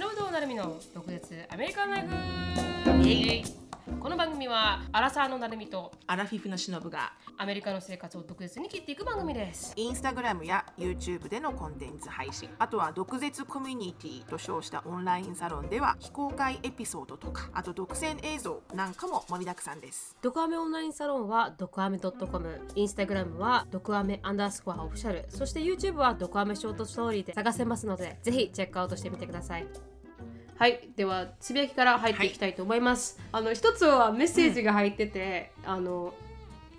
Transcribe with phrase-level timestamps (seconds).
[0.00, 2.06] 篠本なるみの独立アメリカンライ
[3.02, 3.59] フイエイ。
[3.98, 9.72] この番組はアラサーのなるみとアラフィフのしのぶがアメリカの生活を独舌に切っていく番組です。
[9.76, 20.16] インスタグラムや YouTube でのコンテンツ配信あとは毒舌コミュニティと称したオンラインサロンでは非公開エピソードとかあと独占映像なんかも盛りだくさんです。
[20.22, 29.66] ドクアメオンラインサロンはドクアメ .com インスタグラムはドクアメアンダースコアオフィシャルそして YouTube はドクアメショートストーリーで探せますのでぜひチェックアウトしてみてください
[30.60, 36.12] はいではつぶやきから入っていきたいと思います、あの一つはメッセージが入ってて、あの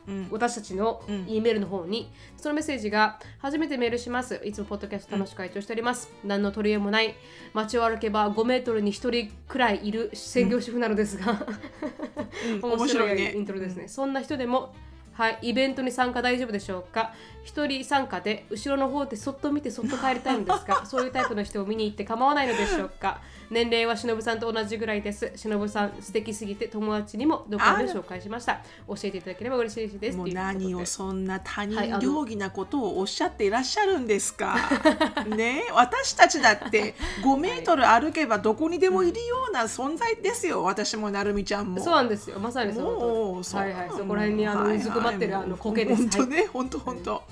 [0.08, 0.28] うん。
[0.30, 4.40] 私たちの E メールの方に、そのメッセージが初めてメールします。
[4.46, 7.16] いつもポッドキャスト楽しく会長しております、何の取り柄もない。
[7.56, 11.44] 街を歩けば5メートルに1人くらいいる専業主婦なのですが、
[12.62, 12.74] うん。
[12.78, 14.76] 面白いイントロですね、そんな人でも
[15.14, 17.14] はい、イベントに参加大丈夫でしょうか？
[17.44, 23.22] 一人参加で後ろの方でそっと見てそっと帰りたいのですが そういうタイプの人を見に行って構わないのでしょうか？
[23.52, 25.30] 年齢はしのぶさんと同じぐらいです。
[25.36, 28.62] しのぶさん素敵すぎて友達にもどこかで紹介しました。
[28.88, 30.18] 教えていただければ嬉しいです。
[30.18, 34.56] もう何をそんな他人行儀なことをおっしゃっていらっしゃるんですか？
[35.28, 35.64] ね？
[35.74, 40.64] 私たちだって5メートル歩けばどこにでもいるような存在ですよ。
[40.64, 41.84] 私もなるみちゃんも。
[41.84, 42.40] そうなんですよ。
[42.40, 43.88] まさにそのはいはい。
[43.90, 46.04] うそこら辺にあのうずくまってるあの苔です。
[46.04, 47.24] 本当ね、本当本当。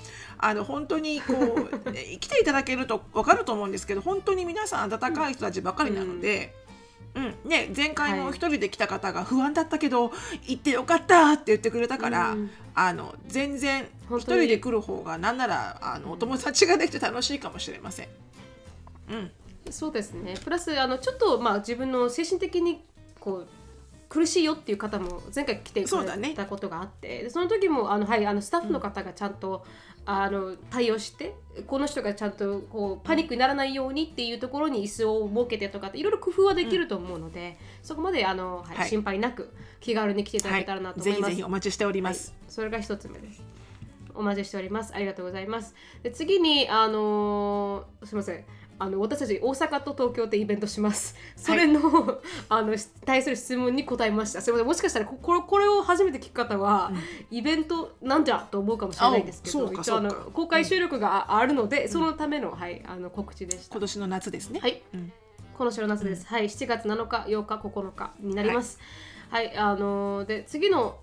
[0.42, 6.56] あの本当にこう え来ていただけるとわかると思うんですけど、本当に皆さん温かい人たちばかりなので。
[7.16, 7.36] うん。
[7.44, 8.34] ね、前回もはい。
[8.34, 10.12] 一人で来た方が不安だったけど、
[10.46, 12.52] 行ってよかったって言ってくれたから、うん。
[12.76, 14.42] あの全然一本当に。
[14.42, 18.08] 人で来る方がなんならあのお友達ができて楽しいかもしれません。
[19.09, 19.31] うん、
[19.70, 20.36] そうですね。
[20.44, 22.86] プラスあのちょっとまあ自分の精神的に
[23.20, 23.48] こう
[24.10, 29.64] 苦しいよっていう方も前回来てくれたことがあってでその時もあの、はい、あのスタッフの方がちゃんと、
[30.06, 31.36] あの対応して
[31.68, 41.22] この人がちゃんとこうパニックにならないようにっていうところに椅子を設けてとかっていろいろ工夫はできると思うので、そこまであの、はいはい心配なく気軽に来ていただけたらなと思います。
[41.22, 42.34] ぜひぜひお待ちしております。
[42.48, 43.44] それが一つ目です。
[44.16, 44.96] お待ちしております。
[44.96, 45.75] ありがとうございます。
[46.02, 48.46] で次に、あのーすみません。
[48.79, 51.16] あの私たち大阪と東京でイベントします。
[51.35, 51.79] それの、
[52.47, 52.75] あの
[53.06, 54.41] 対する質問に答えました。
[54.41, 54.67] すみません。
[54.67, 56.91] もしかしたらここれこれを初めて聞く方は、
[57.29, 63.73] イベントなんじゃと思うかもしれないんですけど、一応あの公開収録があるので、そのためのはいあの告知でした。
[63.73, 63.81] 今。
[63.81, 64.59] 年の夏ですね。
[64.59, 65.12] はい、うん。
[65.57, 66.45] この週の夏です、はい。
[66.45, 68.79] 7月7日8日9日になります。
[69.29, 70.97] はい、あのーで次の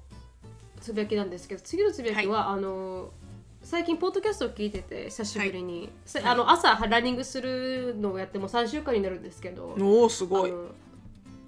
[0.81, 3.26] つぶやきなんですけど次のつぶやきは、あのー
[3.67, 10.53] 最近ポッドキャストを聞いてて久しぶりに、さあの朝ランニングするのをやってもう3週間になるんですけどおおすごい。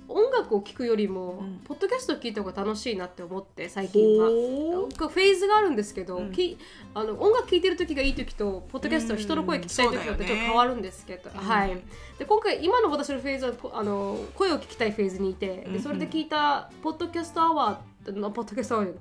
[0.09, 1.61] 音楽を聴くよりも、ん。
[1.63, 4.27] ポッドキャストを聞いた方が楽しいなって思って最近は。
[4.27, 6.33] ほフェーズがあるんですけど、うん。
[6.33, 6.59] き
[6.93, 11.39] あの音楽聴いてる時がいい時とポッドキャストは人の声聞きたい時とってちょっと変わるんですけど、うん。
[11.39, 11.81] はい、
[12.19, 18.99] で今回今の私のフェーズはこあの声を聞きたいフェーズにいてでそれで聞いたポッドキャストアワードのポッドキャストアワード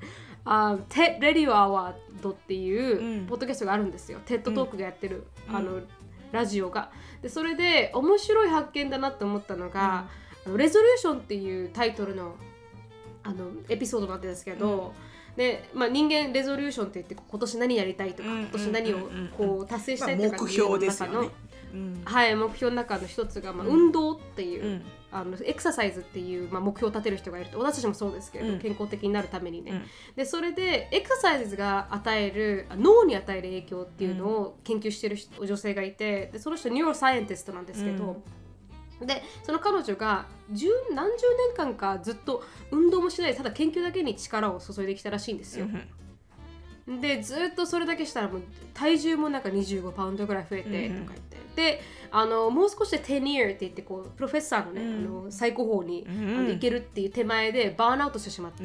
[0.48, 3.26] あ TED Radio Hour っていううん。
[3.28, 5.82] ポッドキャストがあるんですよ、 TED Talk がやってる、あの
[6.32, 6.92] ラジオが。
[7.22, 10.08] でそれで面白い発見だなと思ったのが
[10.46, 12.36] 「あの resolution」っていうタイトルの
[13.24, 14.94] あのエピソードなんですけど、
[15.36, 21.32] でまあ、 New Year resolution って言って今年何やりたいとか、うん今年何をこう達成したいとかいうの中の
[21.74, 22.02] うん。
[22.06, 23.74] はい、目標の中の一つが、まあ、うん。
[23.74, 28.60] 運動っていう、うんあのエクササイズっていう、まあ、目標を立てる人がいると私たちもそうですけど、うん。
[28.60, 29.86] 健康的になるためにね、うん。
[30.16, 38.22] でそれでエクササイズが与えるあ脳に与える影響っていうのを研究してる人女性がいてでその人 neuroscientist なんですけど、
[39.02, 41.24] でその彼女が十何十
[41.56, 45.68] 年間かずっと運動もしないでただ研究だけに力を注いできたらしいんですよ。
[47.02, 48.42] でずっとそれだけしたらもう
[48.74, 51.06] 体重もなんか25パウンドぐらい増えてとかうん。
[51.06, 51.82] 言って、で
[52.12, 54.98] あのもう少しで10 year って言ってこう professor のね、うん。
[54.98, 58.64] あの最高峰に、うんあの行けるっていう手前でバーンアウトしてしまって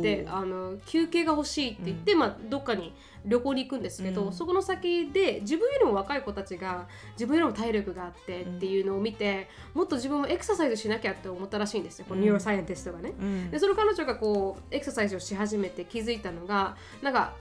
[0.00, 2.94] であの休憩が欲しいって言って、まあ、どっかに
[3.26, 4.32] 旅行に行くんですけど、うん。
[4.32, 13.12] そこの先で自分よりも若い子たちが自分よりも体力があってっていうのを見て、もっと自分もエクササイズしなきゃって思ったらしいんですよこの neuroscientist がね。
[13.20, 13.50] うん。
[13.50, 17.34] でその彼女がこうエクササイズをし始めて気づいたのがなんか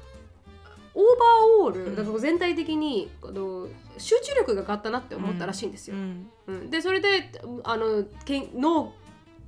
[1.00, 1.96] オーバーオール、うん。
[1.96, 3.68] だから全体的にあの
[3.98, 5.96] 集中力が上がったなって思ったらしいんですよ。
[5.96, 6.30] うん。
[6.48, 6.70] うん。
[6.70, 7.32] でそれで
[7.64, 8.94] あのけん脳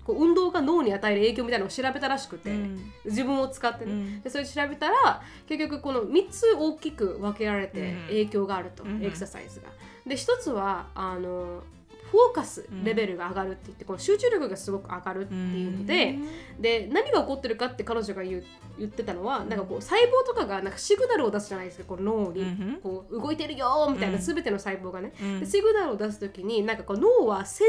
[0.06, 2.92] こう運動が脳に与える影響みたいなのを調べたらしくて、うん。
[3.06, 4.22] 自分を使ってね、うん。
[4.22, 8.08] でそれ調べたら結局この3つ大きく分けられてうん。
[8.08, 9.04] 影響があると、うん。
[9.04, 9.68] エクササイズが。
[10.08, 11.64] で1つはあの
[12.12, 16.18] フォーカスレベルが上がるって言ってこの集中力がすごく上がるっていうので、
[16.60, 18.44] で何が起こってるかって彼女が言う
[18.78, 25.40] 言ってたのはなんかこう細胞とかがなんかシグナルを出すじゃないですかこの脳に、うんこう動いてるよみたいな全ての細胞がね、うん。
[25.40, 27.68] でシグナルを出す時になんかこう脳はせん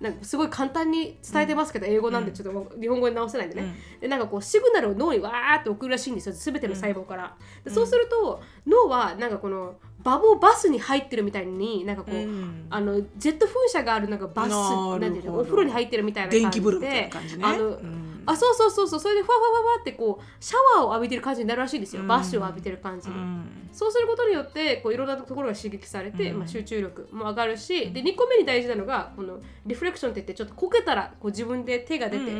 [0.00, 12.66] なんかすごい簡単に伝えてますけど、英語なんでちょっと日本語に直せないんでね、でなんかこうシグナルを脳にわーって送るらしいんですよ全ての細胞から、でそうすると脳はなんかこのバボバスに入ってるみたいになんかこう、うん。
[12.70, 17.10] あのジェット噴射があるなんかバスなんていうのお風呂に入ってるみたいな感じで。
[17.42, 18.22] あの、うん。
[18.24, 19.00] あそうそうそうそう。
[19.00, 22.08] それでファファファファってこうシャワーを浴びてる感じになるらしいんですよ、うん。
[22.08, 23.68] バッシュを浴びてる感じに、うん。
[23.72, 26.38] そうすることによってこういろんなところが刺激されて、うん。
[26.38, 32.30] まあ、集中力も上がるしで2個目に大事なのがこのリフレクションって言ってちょっとこけたらこう自分で手が出て、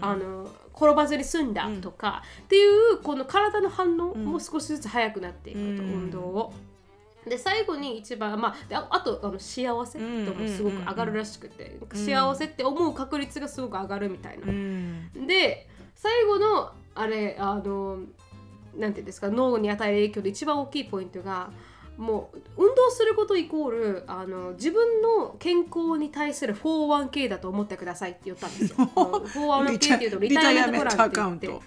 [0.00, 5.78] あの転ばずに済んだとか、っていうこの体の反応も少しずつ速くなっていくと、うん。
[5.78, 6.52] 運動を。
[7.28, 14.46] で最後に一番、まあ、でああとあの幸せともすごく上がるらしくて、幸せって思う確率がすごく上がるみたいな。
[14.46, 17.98] うんで最後のあれあの
[18.76, 21.50] なんていうんですか脳に与える影響で一番大きいポイントが
[21.96, 28.76] もう運動することイコールあの自分の健康に対する 401k だと思ってくださいって言ったんですよ。
[28.94, 31.66] あの 401k っていうとリタイアメントプランって言って。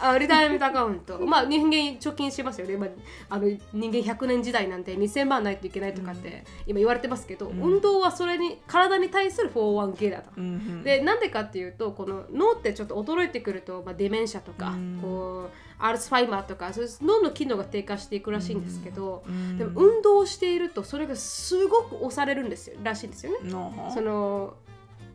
[0.00, 1.18] あリタイアメントアカウント。
[1.26, 2.88] まあ人間貯金しますよね、まあ、
[3.30, 10.30] あの人間100年時代なんて2000万ないといけないとかって今言われてますけど、運動はそれに体に対する 401k だと。
[10.36, 14.98] うんでなんでかっていうとこの脳ってちょっと衰えてくると、まあ、デメンシャとか、うん。
[15.00, 15.50] こう
[15.80, 19.58] アルツファイマーとかそういう脳の機能が低下していくらしいんですけど、うん。
[19.58, 22.76] でも運動をしているとそれがすごく押されるんですよ。
[22.82, 23.50] らしいんですよね。
[23.50, 24.54] のその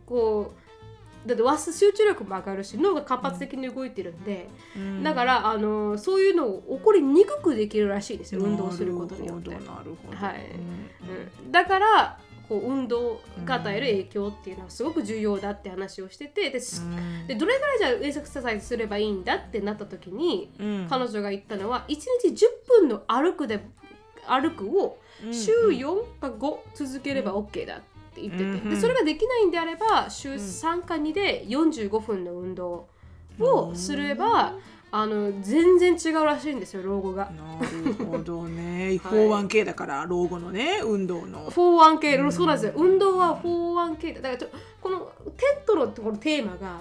[0.06, 0.63] こう
[1.26, 5.02] だって忘集中力も上がるし脳が活発的に動いてるんで、うん。
[5.02, 9.50] だからあのそういうのを起こりにくくできるらしいんですよ運動することによって。
[9.50, 9.72] なるほ
[10.10, 10.16] ど。
[10.16, 10.50] はい。
[11.02, 11.44] うん。
[11.44, 11.52] うん。
[11.52, 12.18] だから
[12.48, 17.26] こう運動が与える影響っていうのはすごく重要だって話をしててですうん。
[17.26, 20.86] でどれぐらいじゃあエクササイズすればいいんだってなった時に、うん。
[20.90, 23.64] 彼女が言ったのは1日10分の歩くで
[24.26, 24.98] 歩くを
[25.30, 32.86] 週4か5続ければ OK だって言ってて、うんでそれができないんであれば週3か2で45分の運動
[33.38, 34.54] をすれば、
[34.96, 37.28] あの全然違うらしいんですよ老後が。
[37.30, 38.90] なるほどね。
[39.02, 41.50] 401k だから老後のね運動の。
[41.50, 42.72] 401k、そうなんですよ。
[42.76, 44.20] 運動は 401k だ。
[44.20, 44.48] だからちょ
[44.80, 45.00] この
[45.36, 46.80] TED のところテーマが、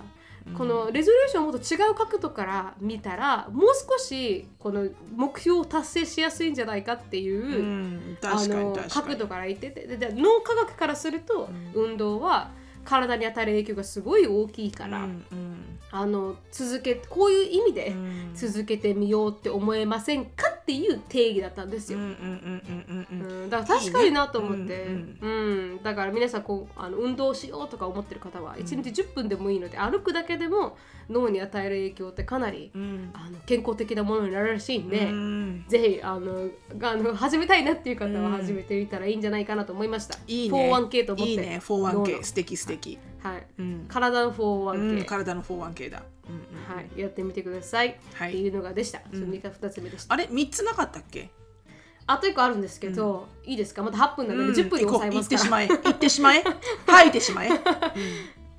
[0.57, 9.87] この resolution をもっと違う角度から見たらもう少しこの目標を達成しやすいんじゃないかっていう、うんあの角度から言ってて。
[9.87, 12.51] でで脳科学からすると、運動は
[12.83, 18.31] 体に与える影響がすごい大きいから、うんうんあの続けこういう意味でうん。
[18.33, 21.99] 続けてみようって思えませんかっていう定義だったんですよ。
[23.49, 25.15] だから確かになと思って、いいね。
[25.21, 25.83] うん。
[25.83, 30.77] だから皆さんこうあの運動しようとか思ってる方は1日10分でもいいので、歩くだけでも
[31.09, 33.11] 脳に与える影響ってかなり、うん。
[33.13, 35.65] あの健康的なものになるらしいんで、うん。
[35.67, 36.49] ぜひあの
[36.81, 40.17] あの始めたいなっていう方は始めてみたらいいんじゃないかなと思いました。
[40.27, 40.73] いいね。
[40.73, 41.31] 401k と思って。
[41.31, 41.61] いいね。
[41.61, 42.23] 脳 401k の。
[42.23, 42.97] 素敵素敵。
[43.21, 43.43] はい。
[43.59, 43.85] うん。
[43.87, 45.05] 体の 401k、うん。
[45.05, 46.03] 体の 401k だ。
[46.29, 48.29] うんうんはい、やってみてください、はい。
[48.29, 49.01] っていうのがでした。
[49.11, 50.13] それが2つ目でした。
[50.13, 50.27] あれ？
[50.29, 51.29] 三つなかったっけ？
[52.05, 53.83] あと1個あるんですけど、いいですか？
[53.83, 55.37] また8分なので10分に抑えますから。
[55.37, 55.67] 行ってしまえ。
[55.67, 56.43] 行ってしまえ。
[56.85, 57.49] 吐いてしまえ。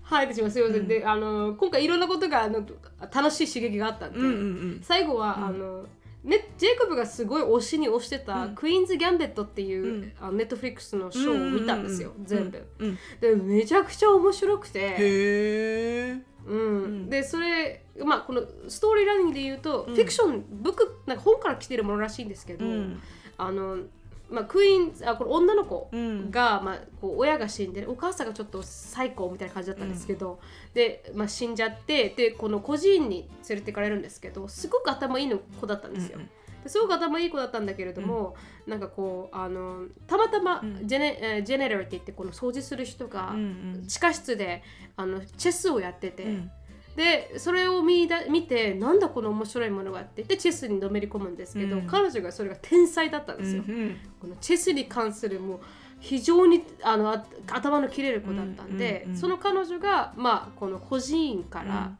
[0.03, 0.87] はい、すみません。
[0.87, 2.65] で、あの今回いろんなことがあの
[3.13, 4.35] 楽しい刺激があったんで、うんうんう
[4.77, 4.81] ん。
[4.83, 5.87] 最後は、あの
[6.25, 10.13] ね、ジェイコブがすごい推しに推してた、クイーンズ・ギャンベットっていう、うん。
[10.19, 12.67] あのネットフリックスのショーを見たんですよ、うん全部。
[12.79, 16.57] うんでめちゃくちゃ面白くて、へえう
[16.89, 17.11] ん。
[17.11, 23.01] でそれ、まあ、このストーリーラインで言うと、フィクションブックなんか本から来てるものらしいんですけど、うん。
[23.37, 23.79] あの
[24.35, 26.31] まあ、クイーンズあこれ女の子うん。
[26.31, 30.41] が、まあ、こう親が死んでお母さんがちょっと最高みたいな感じだったんですけど、
[30.75, 36.19] で、まあ、死んじゃってでこの孤児院に連れてかれるんですけどすごく頭いいの子だったんですよ。
[36.19, 36.31] うん
[36.67, 38.37] すごく頭いい子だったんだけれども、
[38.67, 43.85] なんかこうあのたまたまジェネ,、えージェネラルって言ってこの掃除する人がうん。
[43.87, 44.63] 地下室で
[44.97, 46.51] あのチェスをやってて、うん
[46.97, 50.11] でそれを見だ見てなんだこの面白いものはって。
[50.17, 51.87] 言ってチェスにのめり込むんですけど、うん。
[51.87, 53.65] 彼女がそれが天才だったんですよ。
[53.67, 55.61] うんこのチェスに関するもう
[56.01, 61.93] 非常にあのあ頭の切れる子だったんで、うんうんうんその彼女が、まあ、この孤児院から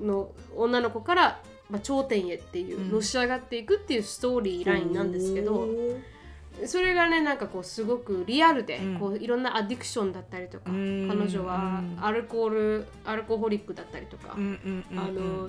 [0.00, 2.90] の女の子から、まあ、頂点へっていう、うん。
[2.90, 5.68] のし上がっていくっていうストーリーラインなんですけど、
[6.66, 8.98] それがねなんかこうすごくリアルで、うん。
[8.98, 11.08] こういろんなアディクションだったりとか、うん。
[11.08, 15.48] 彼女はアルコールアルコホリックだったりとか、うんうんあの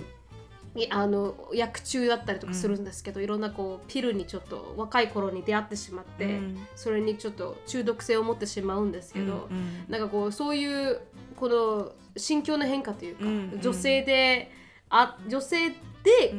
[0.78, 6.68] いあの薬中だったりとかするんですけど、いろんなこうピルにちょっと若い頃に出会ってしまって、うん。
[6.76, 9.86] それにちょっと中毒性を持ってしまうんですけど、うんうん。
[9.88, 11.00] なんかこうそういう
[11.38, 13.24] この心境の変化というか、
[13.62, 14.52] 女性で
[14.90, 15.76] あ女性で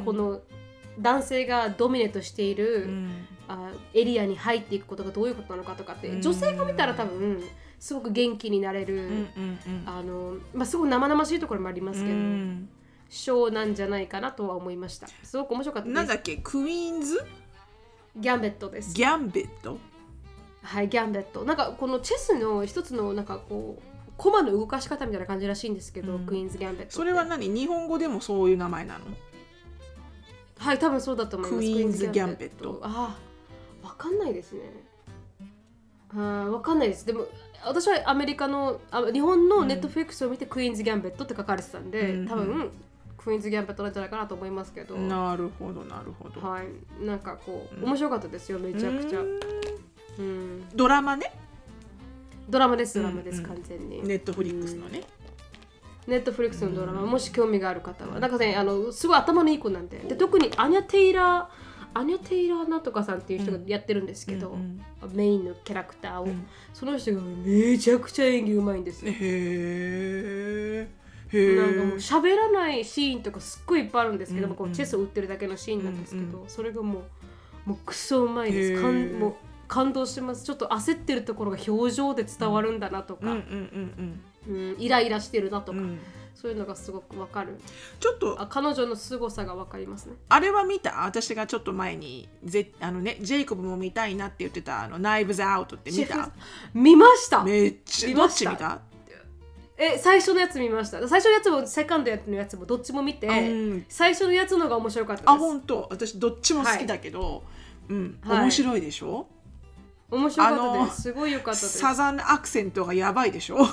[0.04, 0.40] この
[0.98, 3.26] 男性がドミネートしている、うん。
[3.48, 6.22] あエリアに入っていくことがどういうことなのかとかって、うん。
[6.22, 7.42] 女性が見たら多分
[7.78, 9.26] すごく元気になれる、
[9.84, 12.68] あのまあ、すごく生々しいところもありますけど、うん。
[13.08, 15.06] ショーなんじゃないかなとは思いました。
[15.22, 15.94] すごく面白かったです。
[15.94, 16.38] なんだっけ？
[16.38, 17.24] クイーンズ？
[18.16, 18.94] ギャンベットです。
[18.94, 19.78] ギャンベット？
[20.62, 21.44] はいギャンベット。
[21.44, 23.82] なんかこのチェスの一つのなんかこう
[24.16, 26.26] コマの動かし方みたいな感じらしいんですけど、うん。
[26.26, 27.48] クイーンズ・ギャンベットそれは何？
[27.48, 29.04] 日本語でもそういう名前なの？
[30.58, 31.58] はい多分そうだと思います。
[31.58, 32.80] クイーンズギャンベット。
[32.82, 33.16] あ
[33.82, 34.62] あわかんないですね。
[36.10, 37.06] あかんないです。
[37.06, 37.26] でも
[37.64, 42.70] 私はアメリカのあ日本のネットフリックスを見て、クイーンズ・ギャンベットって書かれてたんで、うん多分
[43.18, 46.40] クイーンズ・ギャンベットなんじゃないかなと思いますけど、なるほどなるほど。
[46.40, 47.84] はいなんかこううん。
[47.84, 49.40] 面白かったですよめちゃくちゃ、うん。
[50.18, 51.32] うん、ドラマね。
[52.48, 54.06] ドラマですドラマです、完全に。
[54.06, 55.02] ネットフリックスのね
[56.06, 64.80] ネットフリックスのドラマ、もし興味がある方はなんかねあのすごい頭のいい子なんでで特にアニャ・テイラーアニャ・テイラーなんとかさんっていう人がやってるんですけど、うん
[65.14, 66.46] メインのキャラクターを、うん。
[66.74, 70.88] その人がめちゃくちゃ演技うまいんですよ、へ
[71.32, 77.04] えなんかもう喋らないシーンとかすっごいいっぱいあるんですけど、うんこうチェスを打ってるだけのシーンなんですけど、うんそれがも
[77.66, 78.82] うもうクソうまいです。
[78.82, 79.34] かんもう
[79.66, 80.44] 感動してます。
[80.44, 84.20] ちょっと焦ってるところが表情で伝わるんだなとか、うんうんうんうん
[84.78, 85.84] イライラしてるなとか、うん。
[85.84, 85.98] うん
[86.36, 87.58] そういうのがすごくわかる。
[87.98, 90.16] ちょっとあ彼女の凄さがわかりますね。
[90.28, 91.06] あれは見た？
[91.06, 96.24] 私がちょっと前にぜあのねジェイコブも見たいなって言ってたあのナイブズアウトって見た？
[96.24, 96.32] フ
[96.74, 97.42] 見ました。
[97.42, 98.50] めっちゃ見ました。
[98.50, 98.80] ち見た？
[99.78, 100.98] え最初のやつ見ました。
[101.08, 103.86] 最初のやつもセカンドのやつもどっちも見て、うん。
[103.88, 105.30] 最初のやつのが面白かったです。
[105.30, 105.88] あ本当。
[105.90, 107.44] 私どっちも好きだけど、
[107.88, 108.18] うん。
[108.22, 108.42] はい。
[108.42, 109.26] 面白いでしょ、
[110.10, 111.02] 面白かったです。
[111.02, 111.78] すごい良かったです。
[111.78, 113.66] サザンアクセントがやばいでしょ？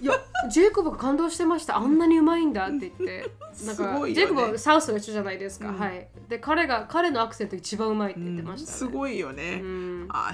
[0.00, 0.12] いや
[0.48, 1.76] ジェイコブが感動してました。
[1.76, 3.30] あんなにうまいんだって言って。
[3.64, 4.14] なんすか、ね。
[4.14, 5.78] ジェイコブはサウスの一緒じゃないですか、うん。
[5.78, 6.08] はい。
[6.28, 10.06] で彼が彼のアクセント一番うまいって言ってました、ねすごいよね、うん。
[10.10, 10.32] あ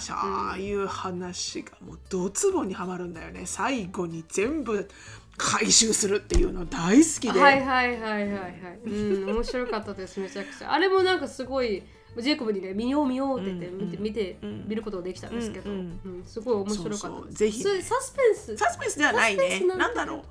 [0.52, 3.42] あいう話がもうドツボにはまるんだよね。
[3.46, 4.88] 最後に全部
[5.36, 8.54] 回収するっていうの大好きで、はいはいはいはいはい。
[8.86, 10.72] うん面白かったですめちゃくちゃ。
[10.72, 11.82] あれもなんかすごい
[12.16, 14.68] ジェイコブにね見よう見ようって言ってうん見て見てうん。
[14.68, 15.70] 見ることができたんですけど、
[16.24, 17.62] すごい面白かったぜひ。
[17.62, 17.68] サ
[18.00, 18.56] スペンス？
[18.56, 19.60] サスペンスではないね。
[19.76, 20.22] なんだろう。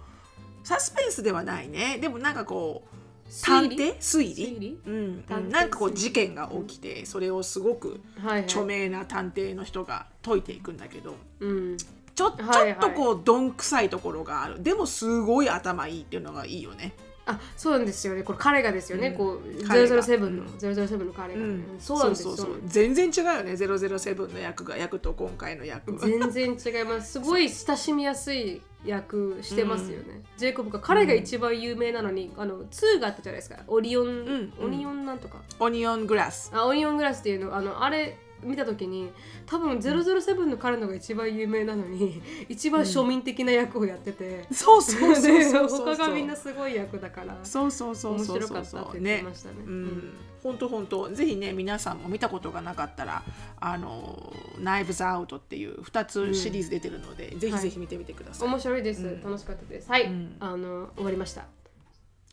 [0.63, 1.97] サスペンスではないね。
[1.99, 3.97] でもなんかこう探偵？
[3.97, 4.79] 推理？
[4.85, 5.25] うん。
[5.49, 7.99] なんかこう事件が起きてそれをすごく
[8.45, 11.15] 著名な探偵の人が解いていくんだけど。
[11.41, 11.77] うん
[12.15, 12.79] ちょ,、はいはい。
[12.79, 14.61] ちょっとこうどんくさいところがある。
[14.61, 16.93] でもすごい頭いいっていうのがいいよね。
[17.25, 18.23] あそうなんですよね。
[18.23, 19.17] これ彼がですよね、うん。
[19.17, 20.45] こう彼が007の、うん。
[20.57, 22.35] 007の彼が、うん、そうなんですよ。
[22.35, 22.61] そうそうそう。
[22.65, 23.53] 全然違うよね。
[23.53, 25.99] 007の役が役と今回の役は。
[25.99, 27.13] 全然違います。
[27.13, 33.59] すごい親しみやすい役してますよね、ジェイコブが彼が一番有名なのに、あの2があったじゃないですか。
[33.67, 34.53] オリオン、ん。
[34.59, 35.37] オニオンなんとか。
[35.59, 36.51] オニオングラス。
[36.53, 39.11] あオニオングラスっていうのあのあれ見た時に
[39.45, 45.95] 多分007の彼のが一番有名なのに 一番庶民的な役をやってて、そうそうそうでそうそう。
[45.95, 53.23] 他がみんなすごい役だからそうそうそう面そう白かったって言ってましたねうん、本当本当ぜひね皆さんも見たことがなかったら
[53.59, 58.47] あのナイブズアウトっていう2つシリーズ出てるので、ぜひぜひ見てみてください。
[58.47, 61.45] 面白いです、うん楽しかったですはい、うんあの終わりました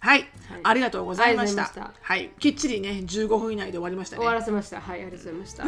[0.00, 0.28] はい、はい。
[0.62, 1.62] ありがとうございました。
[1.62, 4.20] ありがとうございまはい、きっちりね15分以内で終わりましたね。
[4.20, 4.34] 終わ。
[4.34, 4.80] らせました。
[4.80, 5.64] はいありがとうございました。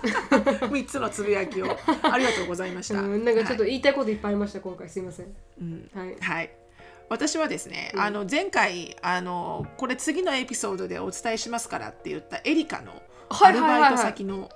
[0.66, 1.76] 3つのつぶやきを。
[2.02, 3.00] ありがとうございました。
[3.00, 3.70] うんなんかちょっとはい。
[3.70, 4.88] 言いたいこといっぱいありました今回。
[4.88, 5.26] すいません。
[5.60, 5.90] うん。
[5.94, 6.16] はい。
[6.20, 6.50] はい。
[7.08, 8.00] 私はですね、うん。
[8.00, 14.50] あの前回あのこれ次のエピソードでお伝えしますからって言ったエリカのアルバイト先の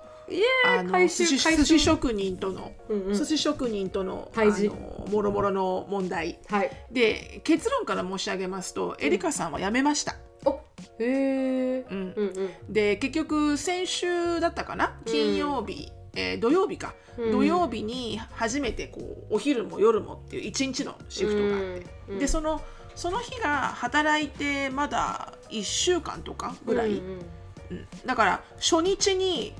[0.66, 3.14] あの回寿司寿司職人との、うんうん。
[3.14, 6.38] 寿司職人とのあ対峙のもろもろの問題。
[6.48, 6.70] はい。
[6.90, 10.16] で結論から申し上げますと、エリカさんは辞めました。
[10.44, 10.60] お
[10.98, 12.14] へえうん。
[12.16, 12.72] うんうん。
[12.72, 14.98] で結局先週だったかな？
[15.04, 17.32] 金曜日、えー土曜日か、うん。
[17.32, 19.00] 土曜日に初めてこ
[19.30, 22.60] うお昼も夜もっていう一日のシフトがあって、うんでその
[22.94, 27.20] その日が働いてまだ1週間とかぐらい、うん。
[27.70, 27.88] うん。
[28.06, 29.52] だから初日に、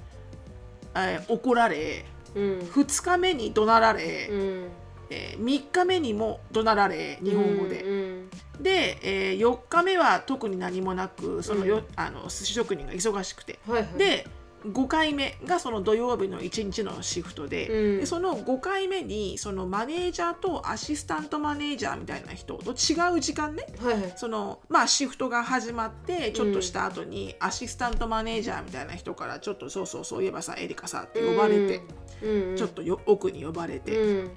[0.97, 2.59] えー怒られうん。
[2.61, 4.69] 2日目に怒鳴られ、うん。
[5.11, 11.85] え3日目にも怒鳴られ日本語で、うんで、え4日目は特に何もなくそのよ、うん。
[11.97, 13.59] あの寿司職人が忙しくて。
[13.67, 13.99] はいはい。
[13.99, 14.27] で
[14.67, 18.01] 5回目がその土曜日の1日のシフトで,、うん。
[18.01, 24.13] でその5回目にそのマネージャーとアシスタントマネージャーみたいな人と違う時間ねはいはい。
[24.17, 31.83] そのまあシフトが始まってちょっとした後にアシスタントマネージャーみたいな人からちょっとそうそうそういえばさエリカさって呼ばれて、
[32.23, 32.57] うん。
[32.57, 34.31] ちょっとよ奥に呼ばれて、うん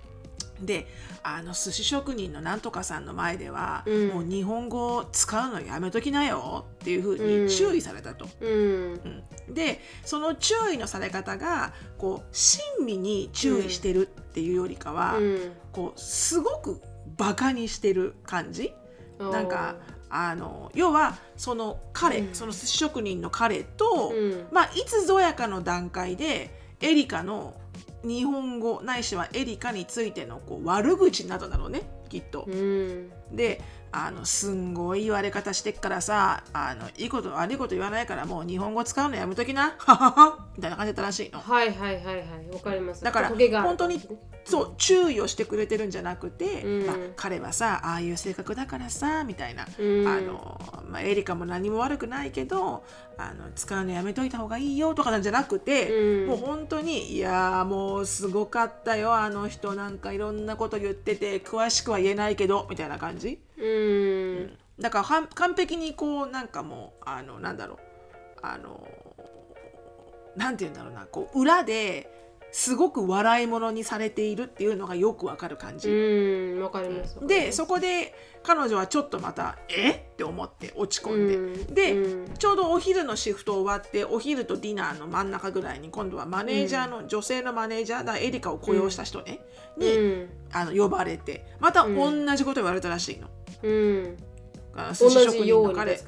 [0.62, 0.88] で
[1.24, 4.08] あの寿司職人のなんとかさんの前では、うん。
[4.10, 8.28] もう日本語を使うのやめときなよっていうふうに注意されたと。
[8.42, 8.52] うん。
[9.48, 9.54] うん。
[9.54, 15.52] でその注意のされ方がこう親身に注意してるっていうよりかは、うん。
[15.72, 16.82] こうすごく
[17.18, 18.74] バカにしてる感じ。
[19.20, 19.76] なんか
[20.10, 22.36] あの要はその彼、うん。
[22.36, 24.48] その寿司職人の彼と、うん。
[24.52, 27.56] まあいつぞやかの段階でエリカの
[28.08, 32.46] 日本語ないしはエリカについてのこう悪口などなのねきっと。
[32.48, 39.76] うんであのすんごい言われ方してっからさあのいいこと悪いこと言わないからもう日本語使うのやめときな。
[40.56, 41.40] みたいな感じだったらしいの。
[41.40, 42.26] はいはいはいはい。
[42.52, 43.04] わかります。
[43.04, 44.02] だから本当に
[44.46, 46.86] そう注意をしてくれてるんじゃなくて、うん。
[46.86, 50.08] まあ、彼はさああいう性格だからさみたいな、うん。
[50.08, 52.84] あのまあ、エリカも何も悪くないけど
[53.18, 56.28] あの使うのやめといた方がいいよとかなんじゃなくて、うん。
[56.28, 63.40] もう本当にいやーもうすごかったよあの人なんかいろんなこと言ってて詳しくは言えないけどみたいな感じ。
[63.58, 67.78] うんだから完璧にこうなんかもうあのなんだろう
[68.44, 68.88] あの
[70.36, 72.12] なんて言うんだろうなこう裏で
[72.52, 75.90] すごく笑い物にされているっていうのがよくわかる感じ。
[75.90, 79.92] うんわかりますでそこで彼女はちょっとまた「え？
[79.92, 89.42] っ?」て思って落ち込んで、うんで、うんちょうどお昼のシフト終わってお昼とディナーの真ん中ぐらいに今度はマネージャーの、女性のマネージャーだエリカを雇用した人ね、
[89.78, 93.28] に、うんあの呼ばれてまたうん同じこと言われたらしいの。
[93.64, 94.18] うん。
[94.76, 96.00] あ寿司職人の彼。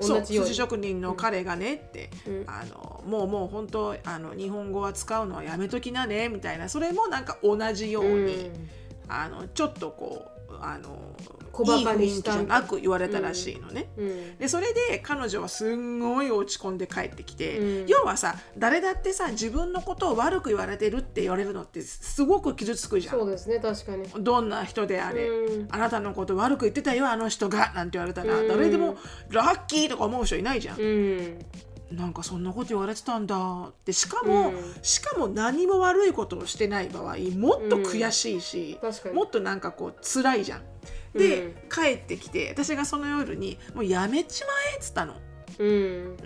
[0.00, 2.44] そう寿司職人の彼がねって、うん。
[2.46, 6.68] あのもうもう本当あの日本語は使うのはやめときなねみたいな。
[6.68, 8.50] それもなんか同じように、
[9.08, 11.16] あのちょっとこうあの
[11.52, 13.90] 小馬鹿いい雰囲気にしたじゃなく言われたらしいのね。
[13.96, 14.38] うん。
[14.38, 17.86] でそれで彼女はすんごい落ち込んで帰ってきて、うん。
[17.86, 23.18] 要はさ誰だってさ自分のことを悪く言われてるって言われるのってすごく傷つくじゃん。
[23.18, 24.08] そうですね確かに。
[24.22, 25.68] どんな人であれ、うん。
[25.70, 28.48] あなたのこと悪く言ってたよあの人がなんて言われたら、うん。
[28.48, 28.96] 誰でも
[29.30, 31.38] ラッキーとか思う人いないじゃん、うん
[31.90, 33.36] なんかそんなこと言われてたんだ
[33.68, 33.92] って。
[33.92, 34.54] しかも、うん。
[34.82, 39.14] しかも何も悪いことをしてない場合もっと悔しいし、確かに。
[39.14, 40.62] もっとなんかこう辛いじゃん。
[41.14, 41.54] で、うん。
[41.68, 45.14] 帰ってきて私がその夜に「もうやめちまえ」っつったの。
[45.58, 46.16] うん。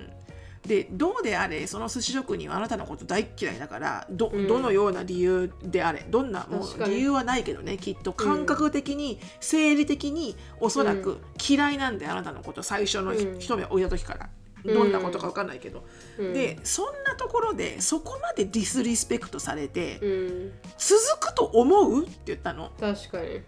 [0.67, 4.47] でどうであれその寿司職人はあなたのこと大っ嫌いだからど,、うん。
[4.47, 14.31] どのような理由であれどんなもう理由はないけどねきっと感覚的に、生理的におそらく嫌いなんであなたのこと最初の一目置いた時から
[14.65, 15.85] どんなことか分かんないけど、
[16.19, 16.33] うん。
[16.33, 20.53] でそんなところでそこまでディスリスペクトされて、うん。
[20.79, 22.05] 続くと思う？
[22.05, 22.71] って言ったの。
[22.81, 23.43] 確かに。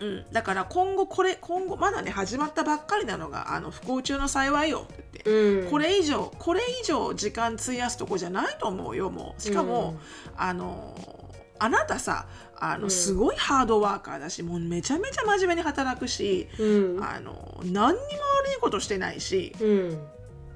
[0.00, 5.70] うん、だから今後これ今後まだね始まったばっかりなのがあの不幸中の幸いよって言って、うん。
[5.70, 9.40] これ以上これ以上時間費やすとこじゃないと思うよもう。
[9.40, 9.98] しかも、
[10.36, 10.94] あの
[11.60, 12.26] あなたさ
[12.60, 12.90] あの、うん。
[12.90, 17.02] すごいハードワーカーだしもうめちゃめちゃ真面目に働くし、うん。
[17.02, 17.96] あの何にも悪
[18.56, 19.98] いことしてないしうん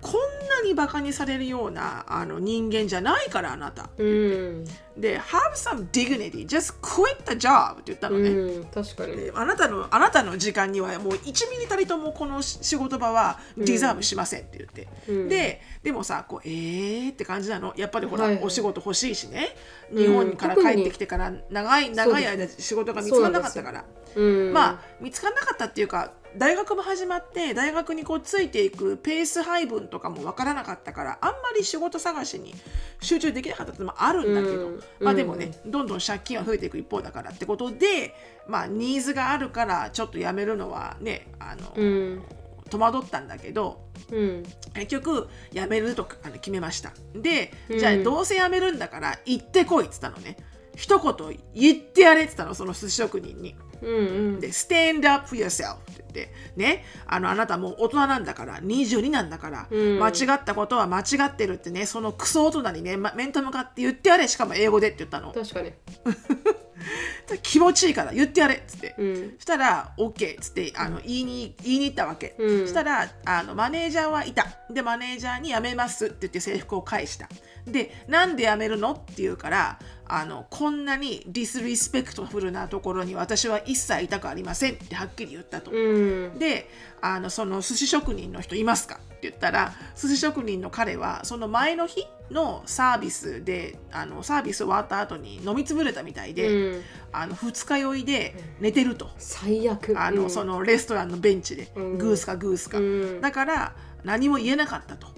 [0.03, 3.89] こんなにバカにされるようなあの人間じゃないからあなた。
[3.97, 4.65] うん。
[4.97, 6.45] で「Have some dignity.
[6.45, 8.31] Just quit the job」って言ったのね。
[8.31, 9.17] うん確かに。
[9.17, 15.29] であなたのあなたの時間にはもう1ミリたりともこの仕事場はディザーブしませんって言って、うん。
[15.29, 17.73] ででもさこうえーって感じなの。
[17.77, 18.45] やっぱりほら、はいはい。
[18.45, 19.55] お仕事欲しいしね。
[19.93, 23.85] うん日本から帰ってきてから長い長い間仕事が見つからなかったから、
[24.17, 24.53] うん。
[24.53, 32.55] まあ見つからなかったっていうか大学も始まって大学にこうついていくペース配分とかもわからなかったからあんまり仕事探しに
[33.01, 34.81] 集中できなかったってのもあるんだけど、うん。
[35.01, 38.15] まあでもね、どんどん借金は増えていく一方だからってことで
[38.47, 42.23] まあニーズがあるからちょっとやめるのはねあの、うん。
[42.71, 44.43] 戸惑ったんだけどうん。
[44.75, 46.93] 結局辞めるとあの決めました。
[47.15, 47.79] で、うん。
[47.79, 50.37] じゃあどうせ辞めるんだから行ってこいっつったのね。
[50.75, 53.55] 一言言ってやれっつったのその寿司職人に。
[53.83, 54.01] うんう
[54.37, 54.41] ん。
[54.41, 59.99] で、stand up for yourself って言って、ね、あの、あなたもう大人なんだから、22なんだから、うん。
[59.99, 65.33] 間違ったことは間違ってるってね、そのクソ大人にね、ま、面と向かって言ってやれ、しかも英語でって言ったの。
[65.33, 65.73] 確かに
[67.43, 68.95] 気持ちいいから言ってやれっつって。
[68.99, 69.35] うん。
[69.39, 72.67] したら OK っつってあの言いに言いに行ったわけ、うん。
[72.67, 74.33] したらあのマネージャーはい。
[74.33, 77.29] たでマネージャーに辞めますって言って制服を返した。
[77.67, 86.39] でなんで辞めるのって言うからあのこんなに disrespectful なところに私は一切いたくありませんってはっきり言ったと、うん。
[86.39, 86.69] で
[87.01, 96.83] あのその寿司職人の人いますかって言ったら寿司職人の彼はその前の日のサービスであのサービス終わった後に飲みつぶれたみたいで、うん
[97.13, 99.95] あの二日酔いで寝てると、最悪。
[100.01, 100.31] あのうん。
[100.31, 101.99] そのレストランのベンチで、うん。
[101.99, 103.21] ぐーすかぐーすか、うん。
[103.21, 105.09] だから何も言えなかったと。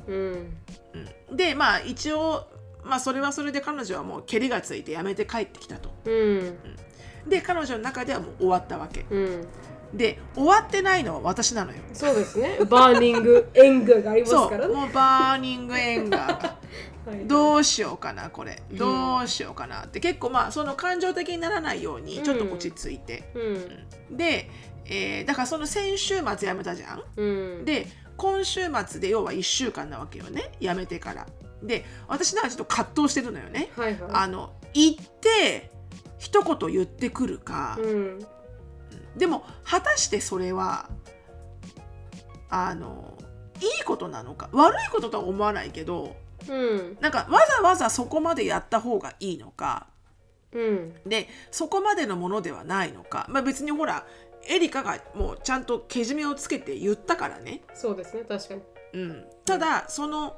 [1.32, 2.46] でまあ一応、
[2.84, 5.90] まあ、それはそれで彼女はもうケリがついて辞めて帰ってきたと。
[6.04, 6.58] うん。
[7.28, 9.06] で彼女の中ではもう終わったわけ。
[9.10, 9.48] うん。
[9.94, 11.78] で終わってないのは私なのよ。
[11.92, 12.58] そうですね。
[12.68, 14.64] burning anger がありますからね。
[14.64, 14.74] そう。
[14.74, 16.54] もう burning anger
[17.26, 18.62] どうしようかなこれ。
[18.72, 18.76] ん。
[18.76, 20.00] どうしようかなって。
[20.00, 23.30] 結構まあその感情的にならないようにちょっと落ち着いて、
[24.10, 24.16] うん。
[24.16, 24.50] で、
[24.86, 27.02] えーだからその先週末辞めたじゃん。
[27.16, 27.24] う
[27.60, 27.64] ん。
[27.64, 27.86] で
[28.16, 30.52] 今週末で要は1週間なわけよね。
[30.60, 31.26] 辞めてから。
[31.62, 33.70] で私なんかちょっと葛藤してるのよね。
[33.76, 34.10] はいはい。
[34.12, 35.70] あの行って
[36.18, 38.26] 一言言ってくるか、うん。
[39.16, 40.88] でも果たしてそれは
[42.48, 43.18] あの
[43.60, 44.48] いいことなのか。
[44.52, 46.16] 悪いこととは思わないけど
[46.48, 46.98] うん。
[47.00, 49.86] なんかわざわざそこまでやった方がいいのか。
[50.52, 50.94] うん。
[51.06, 54.06] でそこまでのものではないのか、まあ、別にほら
[54.48, 58.62] エリカがもうちゃんとけじめをつけて言ったからね、そうですね確かに。
[58.92, 60.36] うん、ただその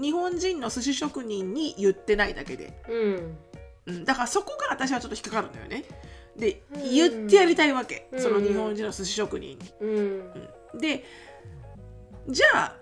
[0.00, 3.38] 日本人の寿司職人に言ってないだけで、うん。
[3.84, 5.84] うん、だからそこが私はちょっと引っかかるのよね。
[6.36, 6.90] でうん。
[6.90, 8.20] 言ってやりたいわけ、うん。
[8.20, 9.72] その日本人の寿司職人に。
[9.80, 10.78] うん。
[10.80, 11.04] で
[12.28, 12.76] じゃあ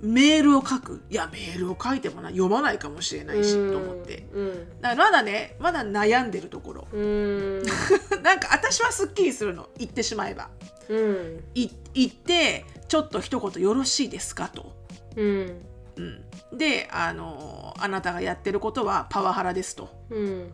[0.00, 1.02] メールを書く。
[1.10, 4.26] いやメールを書いてもな読まないかもしれないし、と思って。
[4.32, 4.80] うん。
[4.80, 6.88] だからまだねまだ悩んでるところ。
[6.92, 7.62] うん。
[8.22, 9.68] なんか私はすっきりするの。
[9.78, 10.50] 言ってしまえば。
[10.88, 11.44] うん。
[11.54, 14.72] い言ってちょっと一言よろしいですかと、
[15.16, 15.62] うん。
[15.96, 19.88] うん、であのあなたがやってることはパワハラですと。
[20.10, 20.50] うん。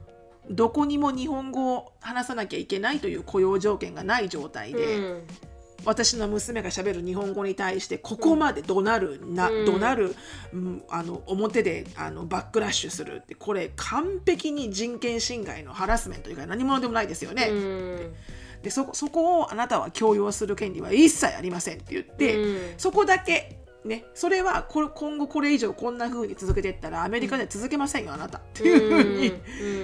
[0.50, 5.22] どこにも日本語を話さなきゃいけないという雇用条件がない状態で、うん
[5.84, 9.64] 私の娘がしゃべる日本語に対してここまで怒鳴る、なうん。
[9.64, 10.16] 怒鳴る、
[10.52, 17.48] うんあの表であのバックラッシュするってこれ完璧に人権侵害のハラスメント以外何者でもないですよね。
[17.50, 18.14] うん。
[18.62, 22.74] でそこそこをあなたは強要する権利は一切ありませんって言って、うん。
[22.76, 23.56] そこだけ。
[23.82, 28.36] ね、それはこれ今後これ以上こんな風に続けていったらアメリカでは続けませんよあなた。
[28.36, 29.28] っていう風に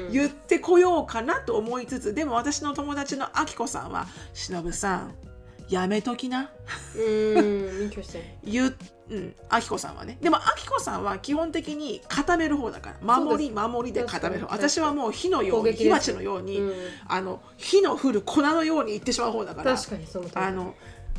[0.06, 0.12] うん。
[0.12, 5.14] 言ってこようかなと思いつつでも私の友達のあきこさんは「しのぶさん
[5.68, 6.50] やめときな」
[6.96, 7.02] うん
[7.88, 8.76] interesting 言う、
[9.10, 10.18] うん、あきこさんはね。
[10.20, 13.20] でもあきこさんは基本的に固める方だから。
[13.20, 14.52] 守り守りで固める方。
[14.52, 16.72] 私はもう火のように火鉢のように、うん。
[17.06, 19.76] あの火の降る粉のように言ってしまう方だから。
[19.76, 20.74] 確かにそのあの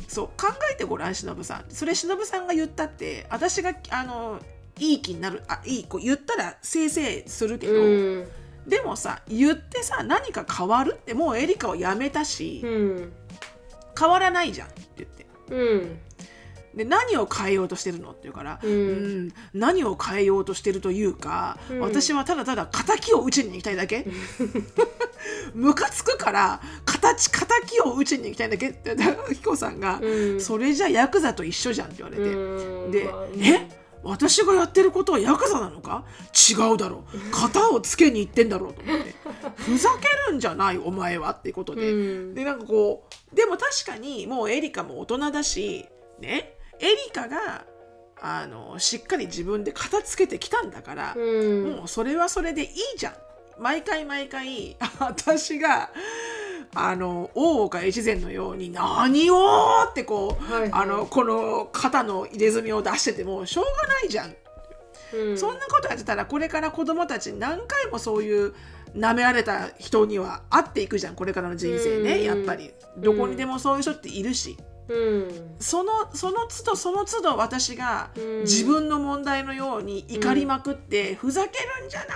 [0.06, 1.64] そう考えてごらんしのぶさん。
[1.68, 4.38] それしのぶさんが言ったって私があの
[4.78, 5.42] いい気になる。
[5.48, 7.86] あいいこう言ったらせいせいするけど、う
[8.22, 8.28] ん。
[8.66, 13.12] でもさ言ってさ何か変わるってもうエリカは辞めたし、うん
[13.98, 15.26] 変わらないじゃんって言って。
[15.50, 15.98] うん。
[16.74, 18.70] で何を変えようとしてるのって言うから、うん。
[18.70, 18.74] う
[19.26, 21.80] ん何を変えようとしてるというか、うん。
[21.80, 24.06] 私はただただ敵を打ちに行きたいだけ。
[25.54, 28.96] ムカつくから形敵を打ちに行きたいだけって
[29.34, 30.40] ヒコさんが、うん。
[30.40, 33.68] それじゃヤクザと一緒じゃんって言われて、うんで、え？
[34.04, 36.04] 私がやってることはヤクザなのか？
[36.32, 37.30] 違うだろう。
[37.32, 39.14] 型をつけに行ってんだろうと思って。
[39.56, 41.94] ふざけるんじゃないお前はっていうことで、う
[42.30, 42.34] ん。
[42.34, 45.86] でなんかこうでも確かにもうエリカも大人だし
[46.18, 47.64] ねエリカが
[48.20, 51.76] あのしっかり自分で片付けてきたんだから、うん。
[51.76, 53.14] もうそれはそれでいいじゃん。
[53.58, 55.90] 毎回毎回 私が
[56.74, 60.70] あの大岡越前のように「何を!」ってこう、はいはい。
[60.72, 64.36] あのこの肩の入れ墨を出しててもしょうがないじゃん、
[65.12, 65.38] うん。
[65.38, 68.54] そんなことやってたらこれから子供たちに何回もそういう
[68.98, 72.24] 舐められた人には会っていくじゃんこれからの人生ね、うん。
[72.24, 72.72] やっぱり。
[72.98, 74.56] どこにでもそういう人っているし、
[74.88, 75.54] うん。
[75.60, 78.40] そのその都度その都度私がうん。
[78.40, 82.06] 自分の問題のように怒りまくって、ふざけるんじゃな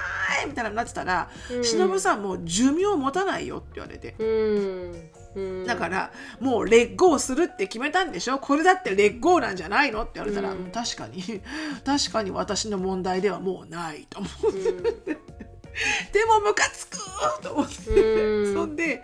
[0.42, 1.64] いみたいになってたらうん。
[1.64, 4.16] しのぶさんもう寿命持たないよって言われて。
[4.18, 5.10] うん。
[5.34, 5.66] うん。
[5.66, 8.38] だからもうレッゴーするって決めたんでしょ？
[8.38, 10.02] これだってレッゴーなんじゃないの？
[10.02, 10.58] って言われたら、うん。
[10.64, 11.22] うん確かに
[11.84, 14.50] 確かに私の問題ではもうないと思う。
[14.50, 15.51] うん
[16.12, 16.98] でもムカつく
[17.42, 18.54] と思って、うん。
[18.54, 19.02] そんで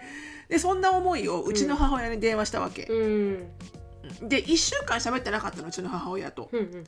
[0.49, 3.49] でそんな思いをうちの母親に電話したわけ、うん。
[4.29, 6.49] で1週間喋ってなかったのうちの母親と。
[6.53, 6.85] うん。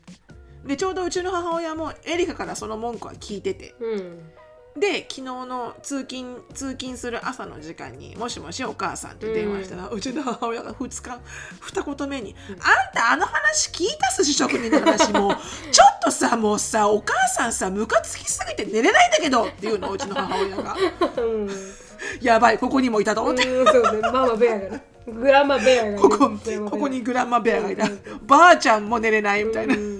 [0.67, 3.75] でちょうどうちの母親もエリカからその文句は聞いてて。
[3.81, 4.33] うん
[4.77, 11.19] で昨日の通勤通勤する朝の時間に「もしもしお母さん」って電話したら、うちの母親が2日
[11.61, 15.31] 二言目に「あんたあの話聞いた寿司職人の話も。
[15.31, 15.37] う
[15.73, 20.77] ちょっとさもうさお母さんさムカつきすぎて寝れないんだけど」っていうのうちの母親が。
[21.17, 21.51] うん
[22.23, 24.85] 「やばいここにもいたと思って、うんそうねママベアがね。
[25.07, 26.31] グランマベアがここ
[26.71, 27.85] ここにグランマベアがいた。
[27.85, 30.00] うんばあちゃんも寝れないみたいな、うん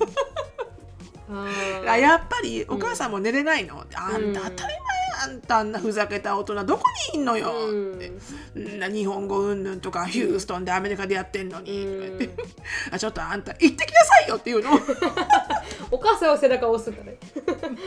[1.87, 4.35] あやっぱりお母さんも寝れないの、あんたうん。
[4.35, 7.53] 当たり前あんたあんなふざけた大人どこにいんのよ。
[7.69, 7.95] うん。
[7.95, 8.13] って、
[8.59, 12.29] んな日本語うんぬんとかヒューストンでアメリカでやってんのに、
[12.91, 14.71] あちょっとあんた行ってきなさいよっていうの。
[15.91, 17.19] お母さんは背中を押すんだね。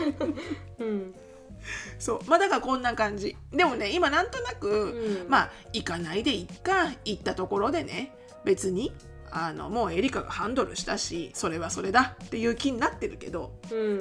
[0.80, 1.16] うん。
[1.98, 3.38] そうまあだからこんな感じ。
[3.52, 5.30] でもね今なんとなく、うん。
[5.30, 8.94] まあ行かないでいっか行ったところでね別に
[9.36, 13.52] あのもうエリカがハンドルしたしそれはそれだっていう気になってるけど。
[13.72, 14.00] うん。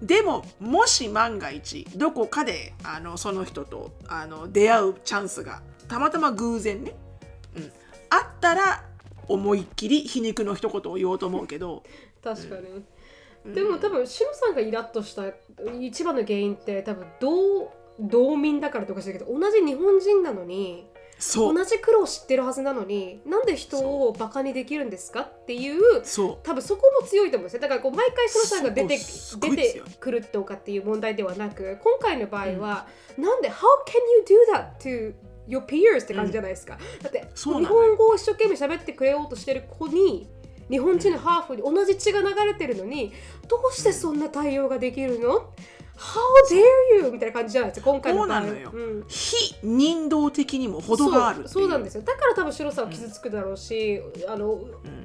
[0.00, 6.94] でももし万が一どこかであのその人とあの出会うチャンスがたまたま偶然ね、
[7.56, 7.72] うん、
[8.08, 8.84] あったら
[9.28, 11.82] 思いっきり皮肉の一言を言おうと思うけど。
[12.22, 15.24] 確かに、でも多分シノさんがイラッとした
[15.80, 20.86] 一番の原因って多分同道民だからとかしてるけど同じ日本人なのに
[21.34, 26.38] 同じ苦労を知ってるはずなのになんで人をバカにできるんですかっていうそう。
[26.42, 27.60] 多分そこも強いと思うんですよ。
[27.60, 32.86] だからこう毎回シノさんが出て出てくるとかっていう問題ではなく今回の場合は、
[33.18, 33.60] なんで How can
[34.16, 35.14] you do that to
[35.46, 40.28] your peers って感じじゃないですか、だって日本語を一生懸命喋ってくれようとしてる子に
[40.70, 43.12] 日本人のハーフに同じ血が流れてるのに
[43.48, 45.52] どうしてそんな対応ができるの？
[46.00, 47.10] How dare you?
[47.12, 48.70] みたいな感じじゃないですか今回のそうなのよ。
[48.72, 49.04] うん。
[49.06, 52.02] 非人道的にも程があるそうなんですよ。
[52.02, 54.60] だから多分シロさんは傷つくだろうし、あの、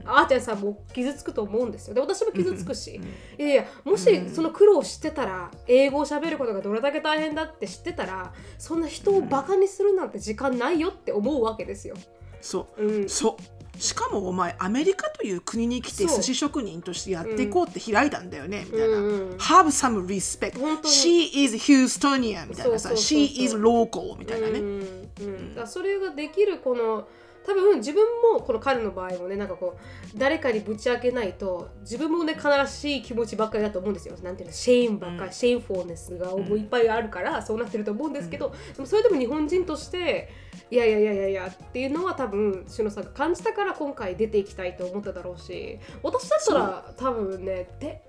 [0.06, 1.96] あーちゃんさんも傷つくと思うんですよ。
[1.96, 3.02] で私も傷つくし、
[3.38, 11.96] いやいやもしその苦労を知ってたら英語を喋ることがどれだけ大変だって知ってたらそんな人をバカにするなんて時間ないよって思うわけですよ。
[12.40, 12.86] そう。
[12.86, 20.60] うん、そうしかもお前アメリカという国に来て寿司職人としてやっていこうって開いたんだよね、みたいな、Have some respect.
[20.84, 22.90] She is Houstonian みたいなさ。
[22.92, 25.56] She is local みたいなね、うんうん。
[25.56, 27.08] だそれができるこの
[27.46, 28.04] 多分自分
[28.34, 34.16] もこの彼の場合もねなんかこう誰かにぶち明けないと自分もね悲しい気持ちばっかりだと思うんですよ。
[34.24, 40.30] なんていうのシェインばっかり、シェインフォーネスがもういっぱいあるからそうなってると思うんですけど、でもそれでも日本人として
[40.72, 48.02] いやいやいやいやいやっていうのは多分しのさんが感じたから今回出ていきたいと思っただろうし私だったら多分ねで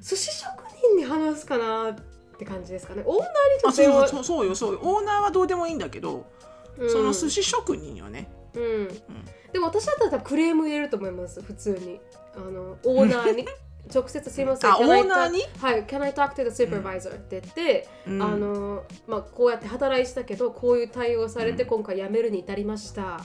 [0.00, 1.94] 寿司職人に話すかなっ
[2.38, 3.02] て感じですかね。
[3.04, 3.28] オーナー
[3.68, 4.80] にと電話そうそうそうよそうよ。
[4.82, 6.26] オーナーはどうでもいいんだけど、
[6.78, 6.90] うん。
[6.90, 8.88] その寿司職人よねうん、
[9.52, 12.00] でも私だったらクレーム入れると思います普通に。
[12.34, 13.46] あのオーナーに。
[13.92, 15.40] 直接すいませんオーナーに？
[15.58, 18.22] はい Can I talk to the supervisor、って言って、うん。
[18.22, 23.20] あのまあこうやって働いてたけどこういう対応をされて今回辞めるに至りました。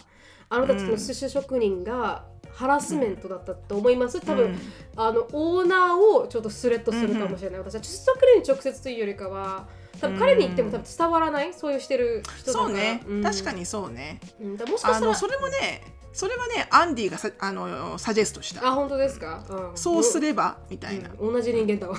[0.50, 4.22] あなたたちの寿司職人がハラスメントだったと思います。
[4.22, 4.60] 多分、うん。
[4.96, 9.68] あのオーナーをちょっとスレッドするかもしれない、私は寿司職人に直接というよりかは
[10.04, 11.54] 多分彼に言っても多分伝わらない？
[11.54, 12.68] そういうしてる人だから。
[12.68, 13.24] そうね、ん。
[13.24, 14.20] 確かにそうね。
[14.42, 14.58] うん。
[14.58, 18.68] だもしかしたらそれもねそれはねアンディがさあのサジェストした。
[18.68, 21.34] あ本当ですか、うん、そうすればみたいな、うん。
[21.34, 21.98] 同じ人間だわ、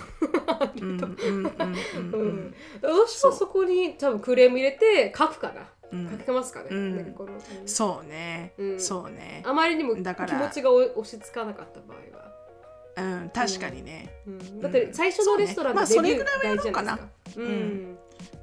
[2.82, 6.10] 私はそこに多分クレーム入れて書くかな、うん。
[6.18, 6.96] 書けますかね,、うん。
[6.96, 8.80] なんかこのうんそうね、うん。
[8.80, 9.42] そうね。
[9.44, 12.23] あまりにも気だから持ちが押し付かなかった場合は、
[12.96, 17.98] うん確かにね、うん、だって最初のレストランのそうレビューねまあそれぐらいはや大事じゃろうかないなですか、うん。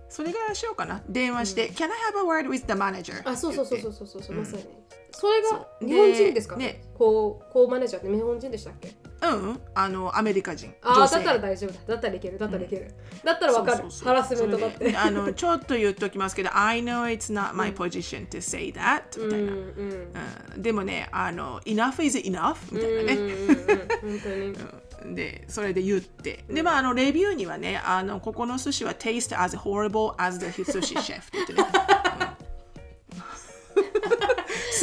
[0.10, 1.02] それぐらいしようかな。
[1.08, 3.22] 電話して、Can I have a word with the manager?
[3.24, 4.22] あそうそうそうそううそう。
[4.22, 4.64] そう、うんまさに。
[5.12, 6.56] それが日本人ですか？
[6.58, 8.92] ねねこうこうマネージャーって日本人でしたっけ？
[9.22, 10.74] うんうんあのアメリカ人。
[10.82, 11.80] ああだったら大丈夫だ。
[11.88, 12.38] だったらいける。
[12.38, 13.84] だったらいける、だったらわかる。
[14.04, 14.98] ハラスメントだって。
[14.98, 19.60] あのちょっと言っときますけど I know it's not my position to say that みたいな、うん。
[19.60, 20.14] うん。
[20.56, 23.40] うんでもねあの enough is enough みたいなね、うんうんうん。
[23.40, 24.46] うん本当に。
[25.06, 25.16] うん。
[25.16, 31.64] でそれで言って、でまああのレビューにはねあのここの寿司は taste as horrible as the 寿司シェフって言ってね、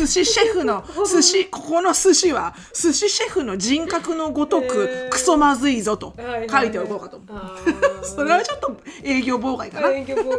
[0.09, 5.09] 司シェフの 寿司ここの寿司は寿司シェフの人格のごとへくー。
[5.11, 6.51] クソまずいぞとはいはいはい。
[6.51, 7.19] 書いておこうかと。
[7.19, 7.41] 思う、
[8.05, 10.39] それはちょっと営業妨害かな、勉強も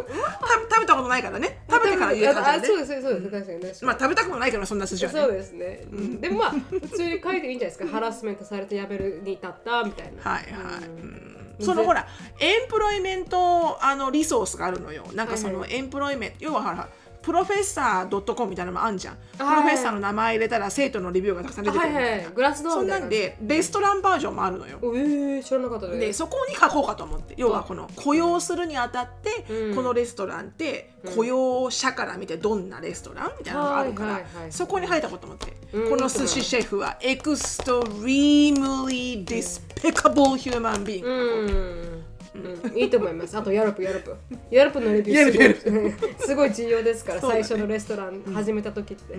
[0.70, 1.62] 食べたことないからね。
[1.70, 3.30] 食べてから言えたあ感じだねそうですそうです。
[3.30, 3.86] 確かに確かに。
[3.86, 5.20] まあ食べたくもないけどそんな寿司はね。
[5.20, 7.86] そうですね、うん、でもまあ普通に書いていいんじゃないですか。
[7.86, 10.30] ハラスメントされて辞めるに至ったみたいな。
[10.30, 11.30] はいはい、うん。
[11.60, 11.64] うん。
[11.64, 12.06] そのほら
[12.38, 15.04] エンプロイメントあのリソースがあるのよ。
[15.14, 16.88] なんかそのはいはエンプロイメント、要はほら
[17.22, 22.34] プロフェッサー .com みたいなのもあんじゃん、プはいロフェッサーの名前入れたら生徒のレビューがたくさん出てくるみたいな、はいはい。
[22.34, 29.74] グラスドアそんなんでレストランバージョンもあるのよ、えー、知らなかったでそこに書こうかと思って要はこの雇用するにあたって、うん。
[29.74, 35.90] このレストランって雇用者から見てどんなレストランみたいなのがあるから、はいはいはいそこに書いたろと思って、うん。
[35.90, 42.04] この寿司シェフは extremely despicable human being、うん
[42.34, 43.36] うん、いいと思います。
[43.36, 45.92] あと Yelp Yel p。Yelp のレビューすごい。
[46.20, 49.16] すごい重要ですから、最初のレストラン始めた時って。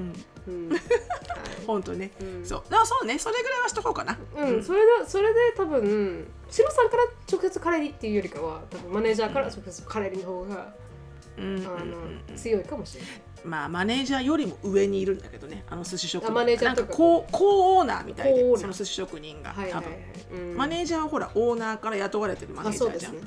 [1.67, 2.45] 本当ね、うん。
[2.45, 2.63] そう。
[2.69, 3.19] だからそうね。
[3.19, 4.17] それぐらいはしとこうかな。
[4.37, 10.73] うん、それでそれで多分シロさんから直接彼にっていうよりかは多分マネージャーから直接彼にの方が、
[11.37, 11.47] あの
[12.29, 12.35] うん。
[12.35, 13.11] 強いかもしれない。
[13.43, 19.83] まあマネージャーよりも上にいるんだけどねあの寿司職人あマネージャーなんとかかこうコオーナーみたいでその寿司職人が多分、はいはい。
[19.83, 19.95] はい。
[20.33, 20.57] うん。
[20.57, 23.13] マネージャーはほらオーナーから雇われてるマネあージャーじゃん。
[23.13, 23.21] ね。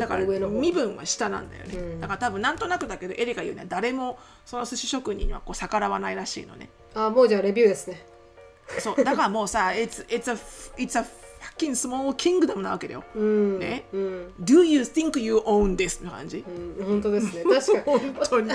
[0.00, 0.24] だから。
[0.24, 2.00] 身分は下なんだよね、うん。
[2.00, 6.70] だから多分なんとなくだけどエリカ言うには誰もその寿司職人にはこう逆らわないらしいのね。
[6.94, 8.04] あもうじゃあレビューですね。
[8.78, 9.04] そう。
[9.04, 11.04] だからもうさ it's, it's, a, it's a
[11.60, 13.58] fucking small kingdom なわけだようん。
[13.58, 14.32] ねうん。
[14.40, 16.02] Do you think you own this?
[16.04, 16.44] な感じ
[16.78, 17.44] うん、本当ですね。
[17.44, 18.12] 確かに。
[18.14, 18.50] 本当に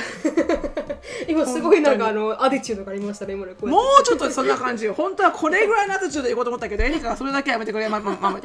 [1.28, 3.34] 今すごいなんかあのアディチュードがありましたね。
[3.34, 8.42] 今ねもうちょっとそんな感じよ本当はこれぐらいのアタチュードで言おうと思ったけどエリカがそれだけやめてくれまままま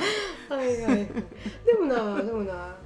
[0.57, 1.09] はいはい。
[1.67, 2.77] でもな、でもな。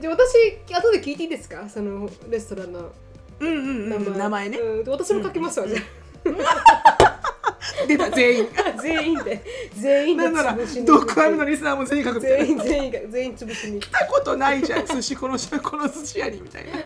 [0.00, 1.68] じゃあ私後で聞いていいですか？
[1.68, 2.92] そのレストランの
[3.40, 5.78] うんうんうん名前ね、うん、私も書きますわ、じゃ
[7.88, 8.48] 出た全員。
[8.56, 14.86] あ 全員で全員でなんならドクアメのリスナーも全員書く全員全員が全員潰しに来たことないじゃん。
[14.86, 16.72] 寿司この この寿司屋にみたいな。
[16.72, 16.82] だ。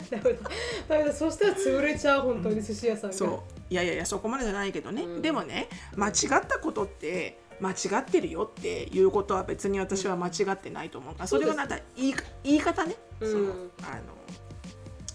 [0.88, 1.12] ダメだ。
[1.12, 3.16] そしたら潰れちゃう本当に寿司屋さんが。
[3.16, 3.62] そう。
[3.70, 13.32] いやいやいやそこまでじゃないけどね、でもね間違ったことって間違ってるよっていうことは別に私は間違ってないと思うからそれがなんか言い言い方ね、うん。
[13.32, 13.44] その
[13.82, 14.12] あの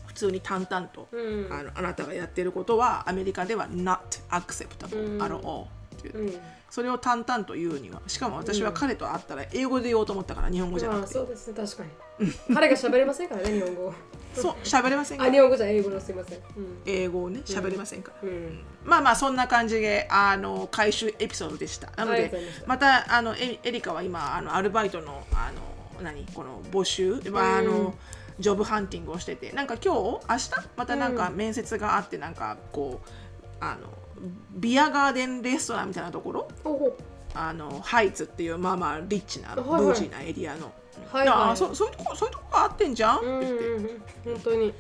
[0.08, 1.54] 普通に淡々と、うん。
[1.54, 4.00] あのあなたがやってることはアメリカでは not
[4.32, 5.22] acceptable うん。
[5.22, 5.68] at all
[5.98, 6.18] っていう。
[6.18, 6.40] うん。
[6.70, 11.84] それを淡々と言うにはしかも私は彼と会ったら英語で言おうと思ったから日本語じゃなくて、まあそうですね確か
[12.20, 12.54] に。
[12.54, 13.94] 彼が喋れませんからね 日本語。
[14.34, 16.38] そう喋れませんかあ日本語じゃ英語のすいません。
[16.38, 16.82] うん。
[16.86, 18.60] 英語をね喋れませんから、うん。
[18.84, 21.92] まあまあそんな感じであの回収エピソードでした。
[21.96, 22.32] なので
[22.66, 23.16] ました。
[23.16, 26.26] あのエエリカは今あのアルバイトのあの何？
[26.34, 27.96] この募集、まああの
[28.40, 29.52] ジョブハンティングをしてて。
[29.54, 30.52] なんか今日明日？
[30.76, 33.10] またなんか面接があってなんかこう
[33.60, 33.88] あの
[34.52, 36.48] ビアガーデンレストランみたいなところ？
[37.34, 39.92] あのハイツっていうまあまあリッチなブはいはい。
[39.92, 40.72] ージーなエリアの、
[41.12, 41.52] はいはい。
[41.52, 43.18] あそそういうとこそういうとこがあってんじゃん？
[43.18, 43.84] ってうん言って、うん。
[43.84, 44.74] うん本当に。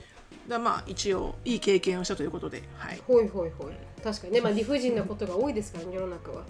[0.47, 3.02] だまあ一応いい経験をしたということではい。
[3.06, 3.73] ほいほいほい。
[4.04, 6.43] 確かにねまあ理不尽なことが多いですからね世の中は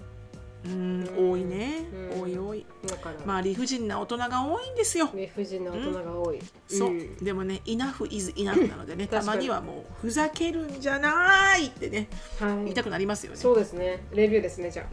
[0.67, 2.21] うん多いね、うん。
[2.21, 2.65] 多い多い。
[2.85, 3.15] だから。
[3.25, 5.09] まあ理不尽な大人が多いんですよ。
[5.13, 6.39] 理不尽な大人が多い。
[6.67, 7.17] そう、ん。
[7.17, 12.07] でもね enough is enough なのでねたまにはもうふざけるんじゃないってね
[12.39, 12.55] はい。
[12.57, 14.03] 言いたくなりますよね、そうですね。
[14.13, 14.87] レビューですねじゃあ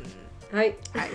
[0.55, 0.77] はい。
[0.93, 1.11] はい、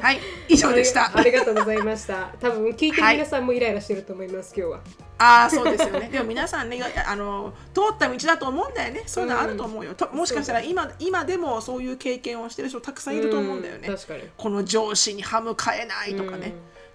[0.00, 1.10] はい、以上でした。
[1.12, 2.32] ありがとうございました。
[2.38, 4.80] 多分聞いてる皆さんもイライラしてると思います、今日は。
[5.18, 6.08] ああそうですよね。
[6.12, 9.02] でも皆さんねあの通った道だと思うんだよね。
[9.06, 14.22] そういうのあると思うよ、ともしかしたら今今でもそういう経験をしてる人たくさんいると思うんだよね、確かに。
[14.36, 16.54] この上司に歯向かえないとかね、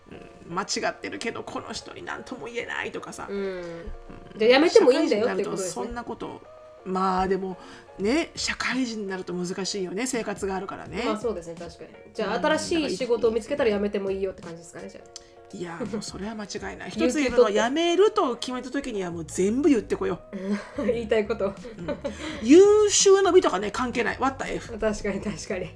[0.09, 0.17] うん。
[0.49, 0.55] うん。
[0.55, 3.91] 間違ってるけどこの人に何とも言えないとかさ、うん。
[4.37, 5.71] じゃあやめてもいいんだよってことですね。
[5.71, 5.93] そん。
[5.93, 6.41] なこと
[6.85, 7.57] まあでも
[7.99, 11.89] ね社会人になると難しいよね生活があるからね、まあそうですね、確かに。
[12.13, 15.01] じゃあ新しい仕事を見つけたらやめてもいいよって感じですかね、じゃ
[15.55, 20.83] いやもうそれは間違いない一つ言えるのはやめると決めた時にはもう全部言ってこようあ。
[20.85, 21.53] 言いたいこと。
[22.43, 25.69] 優秀な美とかね関係ない What the F 確かに確かに。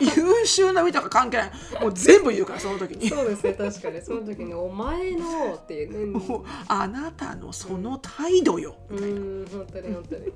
[0.00, 1.50] 優秀な美とか関係ない
[1.80, 4.02] もう全部言うからその時にそうですね、確かに。
[4.02, 6.18] その時に、お前のっていうね。
[6.18, 10.32] もうあなたのその態度よ、うん、本当に本当に。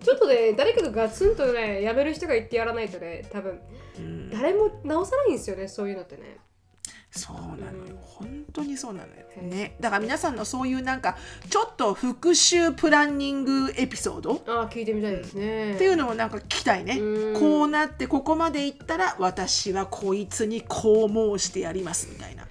[0.00, 3.58] ちょっとね、誰かがガツンとね、やめる人が言ってやらないとね、多分
[3.98, 6.38] うん誰も直さないんですよね、そういうのってね。
[7.10, 7.96] そうなのよ。
[8.02, 9.18] 本当にそうなのよ。
[9.42, 9.76] ね。
[9.80, 11.16] だから皆さんのそういうなんか
[11.48, 15.74] ちょっと復習プランニングエピソードああ、聞いてみたいですね。
[15.74, 16.98] っていうのをなんか聞きたいね。
[16.98, 17.40] うん。
[17.40, 22.47] こうなってここまでいったら私はこいつにこう申してやりますみたいな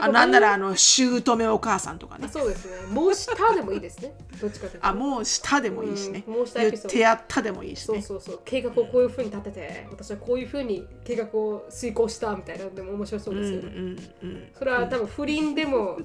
[0.00, 2.86] あなんならあの姑お母さんとかねあそうですね。
[2.88, 4.14] もうしたでもいいですね。
[4.40, 4.86] どっちかというと。
[4.86, 8.40] あもうしたでもいいしねうんもうしたエ言ピソードってやったでもいいしねそうそうそう。
[8.44, 13.68] 計画をこういうふうに立てて、私はこういうふうに計画を遂行したみたいなのでも面白そうですよね。
[13.68, 15.98] うんうんうんそれは多分不倫でも、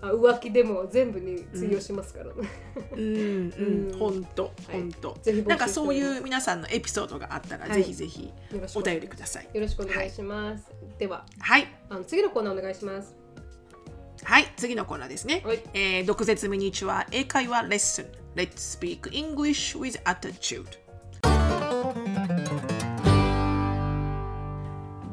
[0.00, 2.32] あ浮気でも全部に通用しますからね。
[2.92, 8.32] うんうんうん本当はい本当なんかそういう皆さんのエピソードがあったらはいぜひぜひ
[8.74, 10.70] お便りくださいよろしくお願いします。
[10.98, 11.26] では。
[11.38, 11.68] はい。
[11.90, 13.14] あの、次のコーナーお願いします。
[14.22, 14.52] はい。
[14.56, 15.42] 次のコーナーですね。
[15.44, 15.60] はい。
[15.74, 18.06] えー毒舌ミニチュア英会話レッスン。
[18.34, 20.66] Let's speak English with attitude.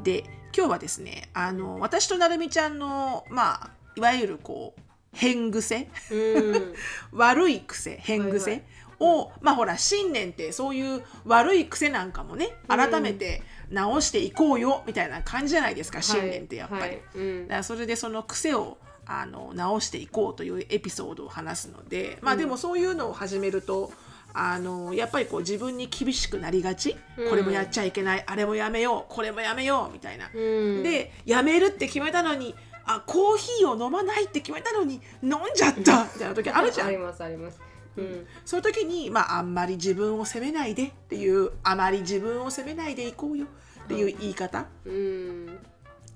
[0.04, 0.24] で
[0.56, 4.82] 今日はですねあの私となるみちゃんのまあいわゆるこう
[5.14, 5.90] 変癖？
[6.12, 6.74] うん。
[7.18, 8.52] 悪い癖変癖？
[8.52, 8.66] はいはい。
[9.00, 16.82] を、まあほら新年ってそういう悪い癖なんかもね改めて直していこうよみたいな感じじゃないですか、新年ってやっぱり。
[16.82, 16.90] はい。
[16.90, 17.48] はいうん。
[17.48, 23.92] だからそれでその癖をあの直していこうというエピソードを話すのでまあでもそういうのを始めると
[24.34, 27.30] あのやっぱりこう自分に厳しくなりがち、うん。
[27.30, 28.24] これもやっちゃいけない。
[28.26, 29.14] あれもやめよう。
[29.14, 30.30] これもやめようみたいな。
[30.34, 30.40] う
[30.80, 30.84] ん。
[30.84, 36.88] でやめるって決めたのにあコーヒーを飲まないって決めたのに飲んじゃったみたいな時あるじゃん。
[36.90, 37.60] ありますあります
[37.98, 38.28] うん。
[38.46, 43.46] そういう時に、まあ、あんまり自分を責めないでっていうあまり自分を責めないでいこうよ
[43.84, 45.60] っていう言い方、うん。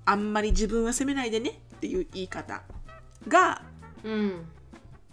[0.05, 2.63] あんまり自分は責めないでねっていう言い方
[3.27, 3.61] が
[4.03, 4.45] うん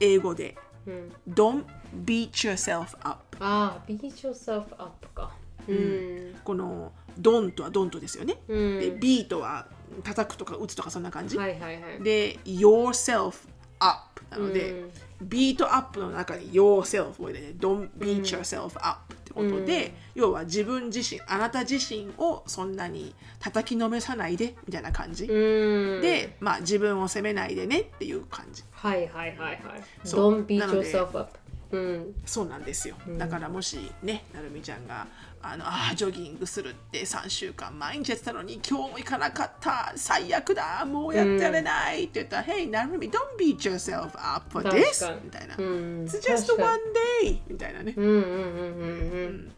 [0.01, 0.57] 英語で
[0.87, 1.13] うん。
[1.29, 1.65] Don't
[2.05, 5.33] beat yourself up ああ beat yourself up か。
[5.67, 6.35] うん。
[6.45, 8.81] この Don't は Don't ですよね、うん。
[8.81, 9.67] で beat は
[10.03, 12.03] 叩くとか打つとかそんな感じ、はいはいはい。
[12.03, 13.49] で yourself
[13.79, 14.91] up なので、うん
[15.29, 26.01] beat up の中に yourself を入れて don't beat yourself up ってことで、要は自分自身あなた自身をそんなに叩きのめさないでみたいな感じ、うん。
[26.01, 28.63] で、まあ、自分を責めないでねっていう感じ。
[28.73, 29.61] はいはいはいはい。
[30.05, 30.43] そう。
[30.43, 31.39] Don't beat yourself up
[31.73, 32.15] うん。
[32.25, 35.07] そうなんですよ、だからもしねなるみちゃんが
[35.47, 39.93] あのあージョギングするって3週間毎日やってたのに今日も行かなかった。
[39.95, 40.85] 最悪だ。
[40.87, 42.05] もうやってられない。
[42.05, 46.05] って言ったら、Hey なるみ don't beat yourself up for 確 this みたいな、うん。
[46.05, 46.79] It's just one
[47.23, 47.41] day.
[47.47, 48.33] みたいなね、うんうんうんうん。
[48.33, 49.53] うん。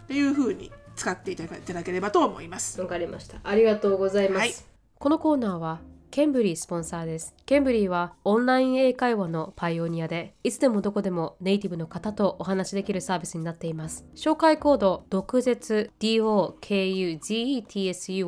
[0.00, 2.80] っていう風に使っていただければと思います。
[2.80, 3.38] わかりました。
[3.42, 4.38] ありがとうございます。
[4.40, 4.54] はい。
[4.98, 5.80] このコーナーは
[6.14, 7.34] ケンブリースポンサーです。
[7.44, 14.06] ケンブリーはオンライン英会話のパイオニアで、いつでもどこでもネイティブの方とお話しできるサービスになっています。
[14.14, 16.64] 紹介コード、毒舌 DOKUGETSU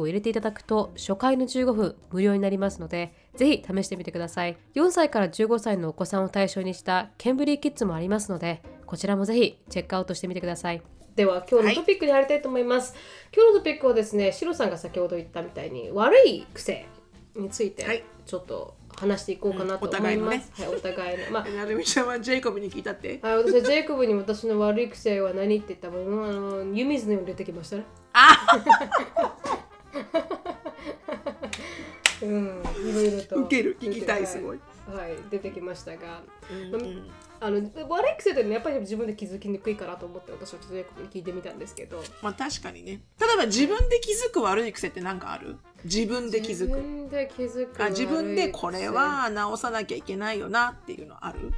[0.01, 4.57] を入れていただくと、初回の15分無料になりますので、ぜひ試してみてください。
[4.75, 10.83] 4歳から15歳のお子さんを対象にしたケンブリーキッズもありますので、こちらもぜひチェックアウトしてみてください。
[11.15, 12.97] では今日のトピックに入りたいと思います。
[13.33, 16.89] 今日のトピックはですね、シロさんが先ほど言ったみたいに悪い癖
[17.37, 20.63] についてはいちょっと話していこうかなと思いま互いのねす。
[20.63, 21.31] はい、お互いの。
[21.31, 23.21] まあなるみちゃんはジェイコブに聞いたって？
[23.23, 27.85] はい、私はジェイコブに私の悪い癖は何って言ったら、もうあの湯水のように出てきましたね。
[32.23, 33.37] うん、いろいろと。
[33.37, 34.61] ウケる聞きたいすごい。
[34.89, 37.61] はい、はい出てきましたが、うんうんあの
[37.91, 42.03] 悪い癖ってねやっぱり自分で気づきにくいかなと思って私はちょっとジェイコブに聞いてみたんですけど。
[42.23, 45.57] まあ確かにね例えば自分で気づく悪い癖って何かある？
[45.87, 47.83] 自分で気づ自く分で気づく。
[47.83, 51.53] あ自分でこれは直さなきゃいけないよなっていうのある？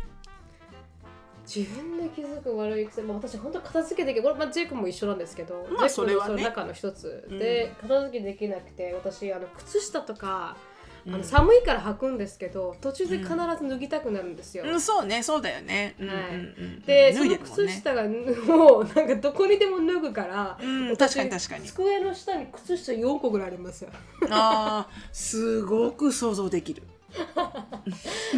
[1.47, 10.59] 癖自分で気づく悪い癖、まあ、私本当片付けできこれ、まあ、ジェイクも一緒なんですけど、まあジェイクもそれはねの中の一つで、片付けできなくて私あの靴下とか
[11.09, 11.19] あうん。
[11.19, 13.37] の寒いから履くんですけど途中で必ず
[13.69, 14.65] 脱ぎたくなるんですよ。
[14.67, 14.81] うん。
[14.81, 15.23] そうね。
[15.23, 16.87] そうだよね、うんはい。
[16.87, 21.67] で、その靴下がもうなんかどこにでも脱ぐから、うん私確かに確かに。
[21.67, 23.91] 机の下に靴下4個ぐらいありますよ。
[24.31, 26.83] あーすごく想像できる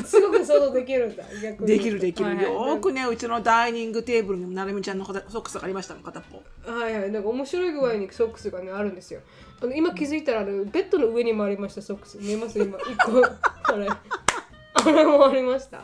[0.05, 1.69] すごく想像できるんだ逆に。
[1.69, 2.45] できるできる、はいはい。
[2.45, 9.21] よーくねうちのダイニングテーブルにもなるみちゃんのソックスがありましたもん片っぽはいはい、なんか面白い具合にソックスがねあるんですよ。
[9.63, 12.19] あの今気づいたらあのベッドの上にもありましたソックス。
[12.19, 12.59] 見えます？
[12.59, 12.79] 今。
[12.79, 13.25] 一個。
[13.73, 13.89] あれ。
[13.89, 15.81] あれもありました。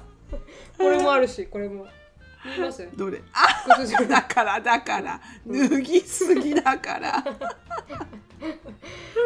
[0.79, 1.87] これもあるしこれも。
[2.45, 2.89] 見えます？
[2.97, 3.23] どれ？
[3.33, 5.21] あ靴下だからだから。
[5.47, 7.19] 脱ぎすぎだから。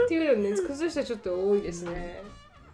[0.07, 2.23] っていうのね靴下ちょっと多いですね。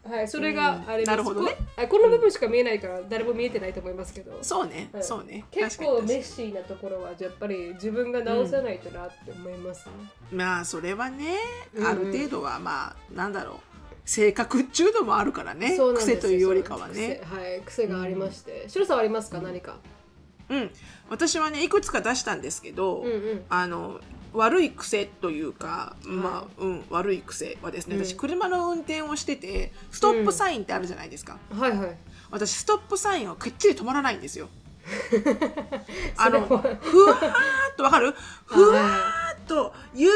[0.09, 1.57] はい、それがあれですなるほどね。
[1.89, 4.39] この部分しか見えないから誰も見えてないと思いますけど。
[4.43, 4.91] そうね。
[4.93, 5.03] はい。
[5.03, 5.45] そうね。
[5.51, 9.87] 結構メッシーなところはやっぱり自分が直さないとなって思います。
[9.87, 9.93] ね。
[10.33, 11.37] まあそれはね
[11.75, 11.87] うん。
[11.87, 13.57] ある程度はまあなんだろう。
[14.05, 15.77] 性格っちゅうのもあるからね。
[15.97, 17.21] 癖というよりかはね。
[17.25, 17.37] 癖。
[17.37, 18.65] はい、癖がありまして。
[18.69, 19.79] シロさんはありますか、何か。
[20.49, 20.71] うん。
[21.11, 23.45] 私はねいくつか出したんですけど、うんうん。
[23.49, 24.01] あの
[24.37, 28.05] 悪い癖というか、まあうん悪い癖はですね、うん。
[28.05, 31.97] 私車の運転をしててストップサインってあるじゃないですか、はいはい。
[32.31, 34.49] 私ストップサインはきっちり止まらないんですよ。
[36.17, 36.81] あのふわーっ
[37.77, 38.15] とわかる？
[38.47, 40.13] ふわーっとゆっ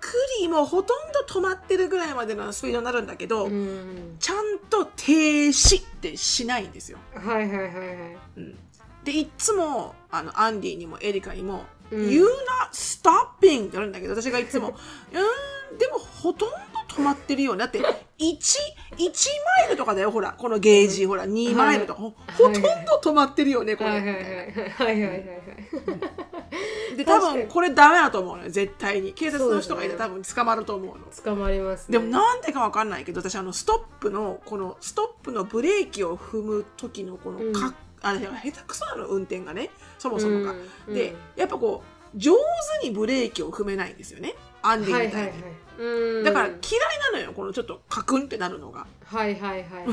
[0.00, 4.16] くりもうほとんど止まってるぐらいまでのスピードになるんだけど、うん。
[4.20, 6.98] ちゃんと停止ってしないんですよ。
[7.14, 8.18] はいはいはいはい。
[8.36, 8.58] うん、
[9.04, 14.76] でいっつもあのアンディにもエリカにも「You not stopping ってあるんだけど、私がいつも、
[15.12, 16.56] うん、でもほとんど
[16.88, 17.58] 止まってるよね。
[17.60, 17.86] だって、1、
[18.18, 19.08] 1
[19.60, 20.34] マイルとかだよ、ほら。
[20.38, 22.60] このゲージ、ほら、2マイルとか、ほとんど
[23.02, 23.90] 止まってるよね、これ。
[23.90, 25.24] はいはいはいはいはい。
[26.96, 29.12] で、多分これダメだと思うのよ、絶対に。
[29.12, 31.04] 警察の人がいたら多分捕まると思うの。
[31.24, 37.74] 捕まります、でもなんでかわかんないけど、私あの、ストップの、この、ストップのブレーキを踏む時のこのかっ
[38.04, 39.70] あ下手くそなの運転がね。
[39.98, 40.54] そもそもが。
[40.88, 42.32] うんでやっぱこう上
[42.80, 44.34] 手にブレーキを踏めないんですよね。
[44.62, 45.32] アンディみたいに、
[45.78, 46.24] うん。
[46.24, 46.58] だから嫌い
[47.12, 48.86] なのよこのちょっとカクンってなるのが。
[49.04, 49.86] はいはいはい、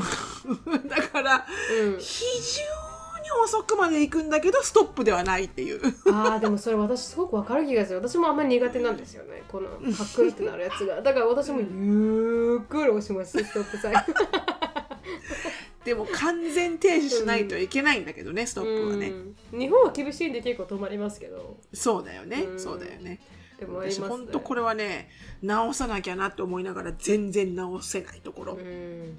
[0.88, 1.46] だから
[1.84, 2.62] うん、非常
[3.22, 5.80] に遅くまで行くんだけどストップではないっていう。
[6.06, 7.98] あーでもそれ私すごくわかる気がする。
[7.98, 9.42] 私もあんまり苦手なんですよね。
[9.48, 11.02] このカックンってなるやつが。
[11.02, 13.42] だから私もゆっくり押します。
[13.42, 13.96] ストップサイン
[15.84, 21.58] でも完全停止しないといけないんだけどね、ストップはね、うん日本は厳しいんで結構止まりますけど。
[21.74, 22.60] そうだよね、うん。
[22.60, 23.20] そうだよね。
[23.58, 25.08] でもあり本当これはね
[25.42, 28.60] 直さなきゃなって思いながら全然直せないところ、うん。
[28.60, 29.18] うん。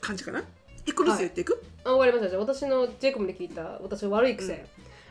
[0.00, 0.42] 感じかな？
[0.84, 4.66] 一個ずつ言っていく、あ終わりましたじゃあ私のジェイコブに聞いた私の悪い癖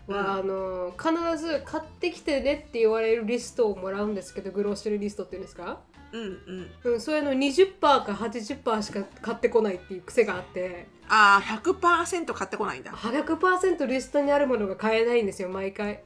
[0.08, 0.16] うん。
[0.16, 5.80] は、あの必ず買ってきてねって言われるリストをもらうんですけどグローシュリーリストっていうんですか？
[6.14, 6.94] うん、うん。
[6.94, 10.88] うん、それの20%か80%しか買ってこないっていう癖があって。
[11.08, 12.92] ああ100%買ってこないんだ。
[12.92, 16.04] 100%リストにあるものが買えないんですよ毎回。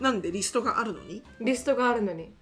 [0.00, 1.22] なんでリストがあるのに？
[1.40, 2.32] リストがあるのに。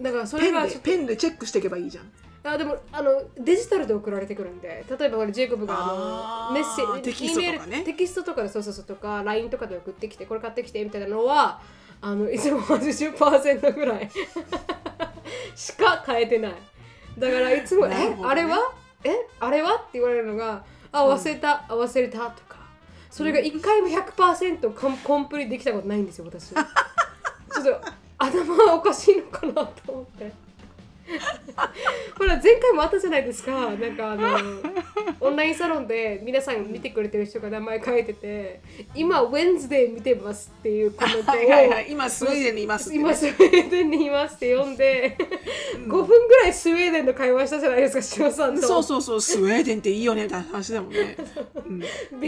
[0.00, 2.10] だからそペンでれがペンでチェックしていけばいいじゃん。
[2.42, 7.80] あでもあのデジタルで送られてくるんで例えばこれジェイコブがあのメッセージテキストとかね。
[7.82, 11.60] E テキストとかでそうそうそうとか LINE とかで送ってきてこれ買ってきてみたいなのは
[12.00, 14.10] あのいつも80%ぐらい
[15.54, 16.52] しか変えてない。
[17.18, 18.58] だからいつも「えあれは？
[19.04, 22.60] えあれは?」って言われるのが「あ忘れた、あ忘れた」とか。
[23.10, 26.50] それが1回も100%コンコンプリできたことないんですよ私。
[26.54, 26.64] ちょっ
[27.64, 27.80] と
[28.18, 30.32] 頭はおかしいのかなと思って。
[32.16, 33.70] ほら前回もあったじゃないですか。
[33.70, 34.38] なんかあの
[35.20, 38.60] オンラインサロンで皆さん見てくれてる人が名前書いてて
[38.94, 41.86] 今 Wednesday 見てますっていうコメントをはいはいはい。
[41.90, 45.16] 今スウェーデンにいます今スウェーデンにいますって読んで
[45.74, 48.66] 5分ぐらいスウェーデンの会話したじゃないですか塩さんと。
[48.66, 49.20] そうそうそう。
[49.20, 50.26] スウェーデンっていいよね。
[50.26, 51.16] って話だもんね、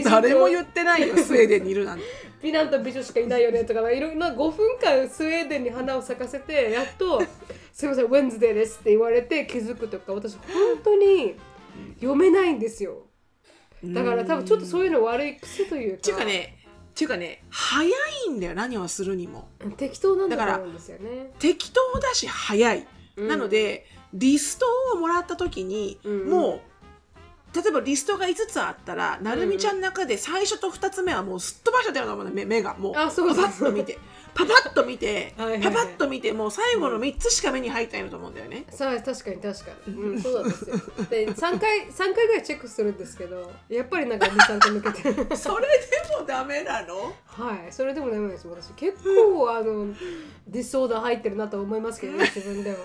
[0.04, 2.04] 誰も言ってないよスウェーデンにいるなんて。
[2.42, 7.22] 美男と美女しかいないよねとかいろんな5分間スウェーデンに花を咲かせてやっと
[7.72, 10.42] 「すいません Wednesday です」って言われて気づくとか私本
[10.84, 11.36] 当に
[11.96, 13.06] 読めないんですよ。
[13.84, 15.96] だから多分ちょっとそういうの悪い癖というか。
[15.96, 16.58] っていうかね
[16.92, 17.88] っていうかね早
[18.26, 19.48] いんだよ何をするにも。
[19.76, 21.32] 適当なんだだからと思うんですよね。
[21.38, 23.28] 適当だし早い、うん。
[23.28, 26.20] なのでリストをもらった時に、うん。
[26.20, 26.60] うんもう
[27.54, 32.96] 例えばリストが5つあったら、なるみちゃんの中で最初と2つ目はもうすっ飛ばしちゃってるのかもね目目がもう。
[32.96, 33.98] あそうそうパパッと見て
[34.34, 38.64] パパッと見てはいパパッと見てもう最後の3つしか目に入ってないのと思うんだよね。
[38.70, 40.76] さあ確かに確かに、うん、そうなんですよ。
[41.10, 45.24] で3回三回ぐらいチェックするんですけどやっぱりなんか23個抜けて。
[45.30, 47.14] る それでもダメなの？
[47.26, 48.72] はいそれでもダメです私。
[48.72, 49.94] 結構あの
[50.48, 52.78] ディスオーダー入ってるなと思いますけどね 自分でも。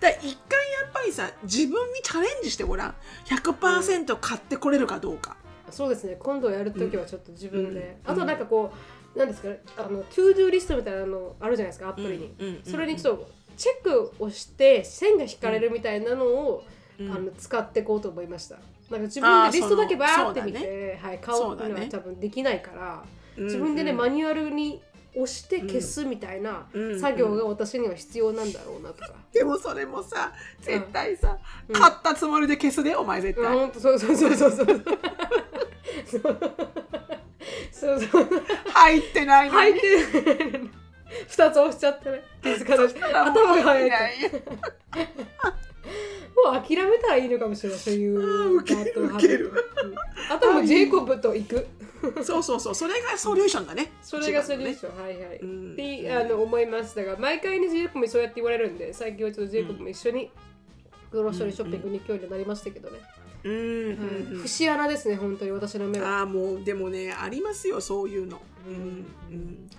[0.00, 2.94] だ一回やっぱりさ自分にチャレンジしてごらん。
[3.26, 5.36] 100%買ってこれるかどうか。
[5.70, 8.12] そうですね今度やるときはちょっと自分で、うん。
[8.12, 8.76] あとなんかこう
[9.16, 16.64] なんですかあの To Do リストみたいなのあるじゃないですかアプリに、うんうんうんそれにちょっとチェックをして線が引かれるみたいなのを、
[16.98, 17.10] うん。
[17.10, 18.56] あの使っていこうと思いました。
[18.90, 23.04] なんか自分でリストだけバーって見て、はい、買おうっていうのは多分できないから、
[23.36, 23.96] うん自分でね、うん。
[23.96, 24.82] マニュアルに
[25.14, 27.00] 押して消すみたいなうん。
[27.00, 29.14] 作業が私には必要なんだろうなとか。
[29.32, 31.38] でもそれもさ絶対さ、
[31.68, 31.74] うん。
[31.74, 34.66] 買ったつもりで消すでお前絶うん、対、ほんとそうそうそうそう。
[36.06, 36.38] そう
[37.82, 38.28] そうそう。
[38.72, 39.70] 入ってないのに。
[39.72, 40.70] 入ってる
[41.28, 42.22] 二つ押しちゃってね。
[42.40, 42.86] 気づかない。
[43.12, 44.14] 頭が早いからい
[46.34, 49.48] もう諦めたらいいのかもしれないそういうウケるバッドハビットウケる。
[49.48, 49.94] うん
[50.30, 51.66] あとはもうジェイコブと行く。
[52.22, 52.74] そうそうそう。
[52.74, 53.90] それがソリューションだね。
[54.02, 55.72] それがソリューション、はいはい、うん。
[55.72, 56.94] ってあの思います。
[56.96, 60.30] だから毎回にジェイコブにそうやって言われるんで最近はちょっとジェイコブも一緒に
[61.10, 62.98] グロッシャリーショッピングに行くようになりましたけどね、
[63.44, 64.38] うん。
[64.42, 68.74] 節穴ですね本当に私の目はああもうでもねありますよそういうの、うん。
[68.74, 68.78] う
[69.36, 69.70] ん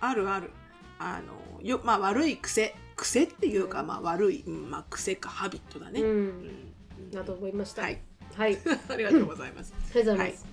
[0.00, 0.50] あるある。
[0.98, 2.74] あのよまあ悪い癖。
[2.94, 6.28] 癖っていうか、まあ悪い、うんまあ癖かハビットだね、ううん。
[6.28, 7.82] んだと思いました。
[7.82, 8.00] はい。
[8.34, 8.58] はい。
[8.88, 9.74] ありがとうございます。
[9.94, 10.46] ありがとうございます、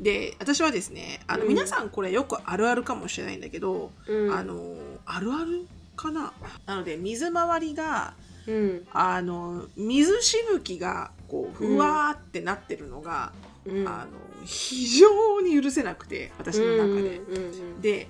[0.00, 1.48] で私はですねあの、うん。
[1.48, 4.34] 皆さんこれよくあるあるかもしれないんだけど、うん。
[4.34, 6.32] あのあるあるかな？
[6.66, 8.14] なので水回りが
[8.46, 8.86] うん。
[8.92, 13.32] あの水しぶきがこうふわーってなってるのが、
[13.64, 13.88] うん。
[13.88, 14.06] あの
[14.44, 17.18] 非常に許せなくて私の中で。
[17.18, 18.08] うんうんうんで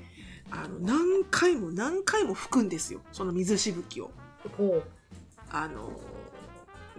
[0.51, 3.01] あの何回も何回も吹くんですよ。
[3.13, 4.11] その水しぶきを。
[4.57, 4.83] ほ
[5.51, 5.91] あの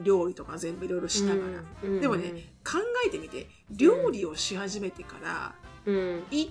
[0.01, 2.31] 料理とか全部いろいろしながら、うんうんでもね
[2.65, 5.55] 考えてみて料理をし始めてから、
[5.85, 6.23] うん。
[6.31, 6.49] 一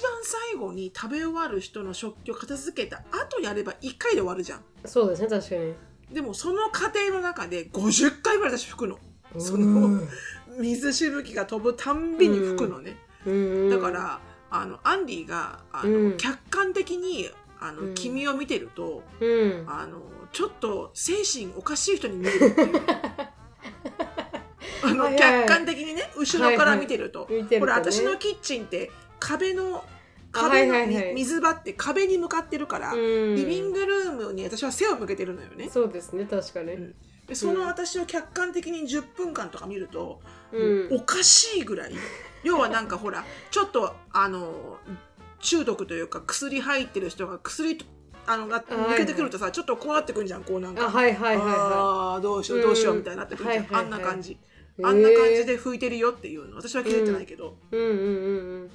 [0.00, 4.60] 番最後に食べ終わる人の食器を片付けた後やれば1回で終わるじゃん。
[4.84, 5.74] そうですね確かに。
[6.12, 8.98] でもその過程の中で50回ぐらい私吹くの
[9.38, 9.98] そうん。
[9.98, 10.02] の
[10.58, 13.70] 水しぶきが飛ぶたんびに吹くのね、うん。
[13.70, 14.20] だから
[14.50, 16.16] あのアンディがあの、うん。
[16.16, 17.30] 客観的に
[17.60, 17.94] あの、うん。
[17.94, 19.64] 君を見てるとうん。
[19.68, 20.00] あの
[20.32, 22.82] ちょっと精神おかしい人に見えるっていう。
[24.82, 27.32] あの客観的にね後ろから見てると、こ
[27.66, 29.84] れ私のキッチンって壁の
[30.32, 33.34] あ壁の水場って壁に向かってるから、うん。
[33.34, 35.68] リビングルームに私は背を向けてるのよね。
[35.70, 36.94] そうですね確かに、うん
[37.26, 40.20] でその私を客観的に10分間とか見ると、
[40.52, 40.96] うん。
[40.96, 41.92] おかしいぐらい。
[42.44, 44.78] 要はなんかほらちょっとあの
[45.40, 47.84] 中毒というか薬入ってる人が薬
[48.26, 50.86] あのが抜けてくるとさ、ちょっとこうなってくんじゃんこうなんか。
[50.86, 53.94] あはいはいはいはあーどうしようどうしようみたいになってくるじゃん、うんはいはいはい。
[53.94, 54.38] あんな感じ、い
[54.82, 56.56] あんな感じで拭いてるよっていうの。
[56.56, 57.98] 私は気づいてないけど、うんうんうんう
[58.64, 58.70] ん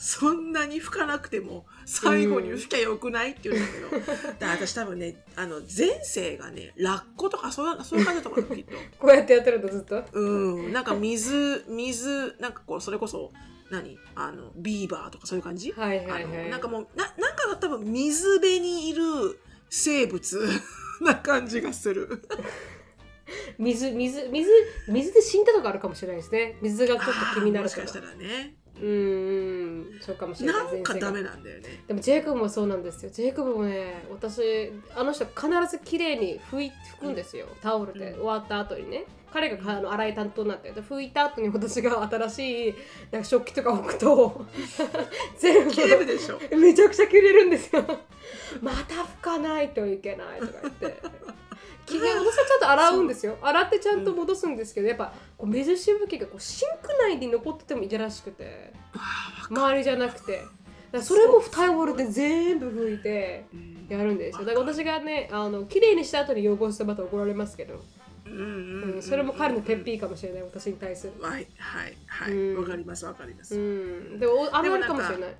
[0.00, 8.72] そんなに拭かなくても最後に拭きゃよくないって言うんだけど、だ私多分ねあの前世がねラッコとかそういうそういう感じだと思うのきっと。
[8.98, 10.02] こうやってやってるんだずっと。
[10.12, 13.30] うん、なんか水水なんかこうそれこそ
[13.70, 13.98] 何？
[14.14, 16.48] あのビーバーとかそういう感じ、はいはいはい。
[16.48, 19.02] なんかもうななんか多分水辺にいる
[19.68, 20.48] 生物
[21.02, 22.22] な感じがする。
[23.58, 24.50] 水水水
[24.88, 26.56] 水で死んだとかあるかもしれないですね。
[26.62, 27.68] 水がちょっと気になるか。
[27.68, 30.00] もしからしたらねうんうん。
[30.00, 30.64] そうかもしれない。
[30.64, 31.82] なんかダメななんだよね。
[31.86, 33.10] でもジェイコブもそうなんですよ。
[33.10, 37.46] ジェイコブもね私あの人必ず綺麗に拭い拭くんですよ。
[37.60, 38.14] タオルで、うん。
[38.16, 39.04] 終わった後にね。
[39.32, 40.72] 彼があの洗い担当になって。
[40.72, 42.74] で拭いた後に私が新しい
[43.10, 44.44] なんか食器とか置くと
[45.38, 46.38] 全部切れるでしょ。
[46.56, 47.84] めちゃくちゃ切れるんですよ。
[48.60, 51.02] また拭かないといけないとか言って
[51.90, 53.36] 機嫌私はちゃんと洗うんですよ。
[53.42, 58.72] 洗ってちゃんと戻すんですけどやっぱこう水しぶきがこうシンク内に残っててもいいらしくて。
[58.94, 60.44] あ周りじゃなくて。
[60.92, 63.44] だそれもタオルで全部拭いて
[63.88, 64.44] やるんですよ。
[64.44, 67.80] だから私がねあの綺麗にした後に汚してまた怒られますけど、
[68.26, 71.12] うんうんうん、それも彼のペッピーかもしれない私に対する。
[71.22, 72.32] はいはいはい。
[72.32, 72.62] うん。
[72.62, 73.56] わかりますわかります。
[73.56, 74.18] うん。
[74.18, 75.34] でもあるあるかもしれない。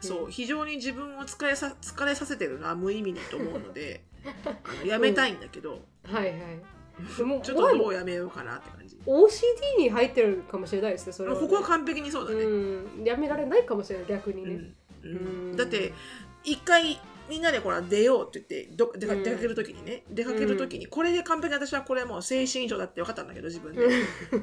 [0.00, 4.02] そう非常に自分を疲れさ疲れさせてるのは無意味にと思うので
[4.84, 6.34] やめたいんだけど、はいはい。
[7.16, 8.96] ちょっとどうやめようかなって感じ。
[9.06, 12.44] OCD に入ってるかもしれないですねそれは、ね、ここは完璧にそうだね。
[12.44, 14.72] うん、やめられないかもしれない逆にね、
[15.04, 15.10] うん。
[15.10, 15.16] うん。
[15.50, 15.56] うん。
[15.56, 15.92] だって
[16.44, 19.22] 一回みんなでほら出ようって言ってど出かうん。
[19.22, 23.88] 出かける時にね出かける時にこれで完璧に私はこれはもう精神異常だって分かったんだけど自分で。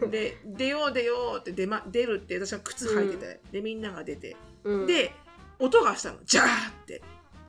[0.09, 4.36] で出よう出ようって出,、ま、出るって私は靴履いてて、でみんなが出て。
[4.63, 5.13] うん、で
[5.59, 6.17] 音がしたの。
[6.25, 6.47] ジャーっ
[6.86, 7.01] て。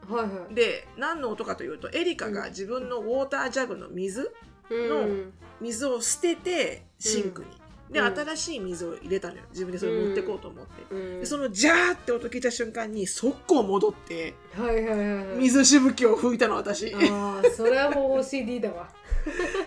[0.08, 0.54] はいはい。
[0.54, 4.32] で何の音かというとエリカが自分のウォータージャグの水
[4.70, 5.32] うん。
[5.60, 7.48] 水を捨ててシンクに。
[7.90, 8.14] でうん。
[8.16, 9.42] 新しい水を入れたのよ。
[9.50, 10.94] 自分でそれ持ってこうと思って。
[10.94, 11.20] うん。
[11.20, 15.38] でそのジャーって音聞いた瞬間に速攻戻ってはいはいはいはい。
[15.38, 16.94] 水しぶきを吹いたの私。
[16.94, 18.88] ああそれはもう OCD だわ。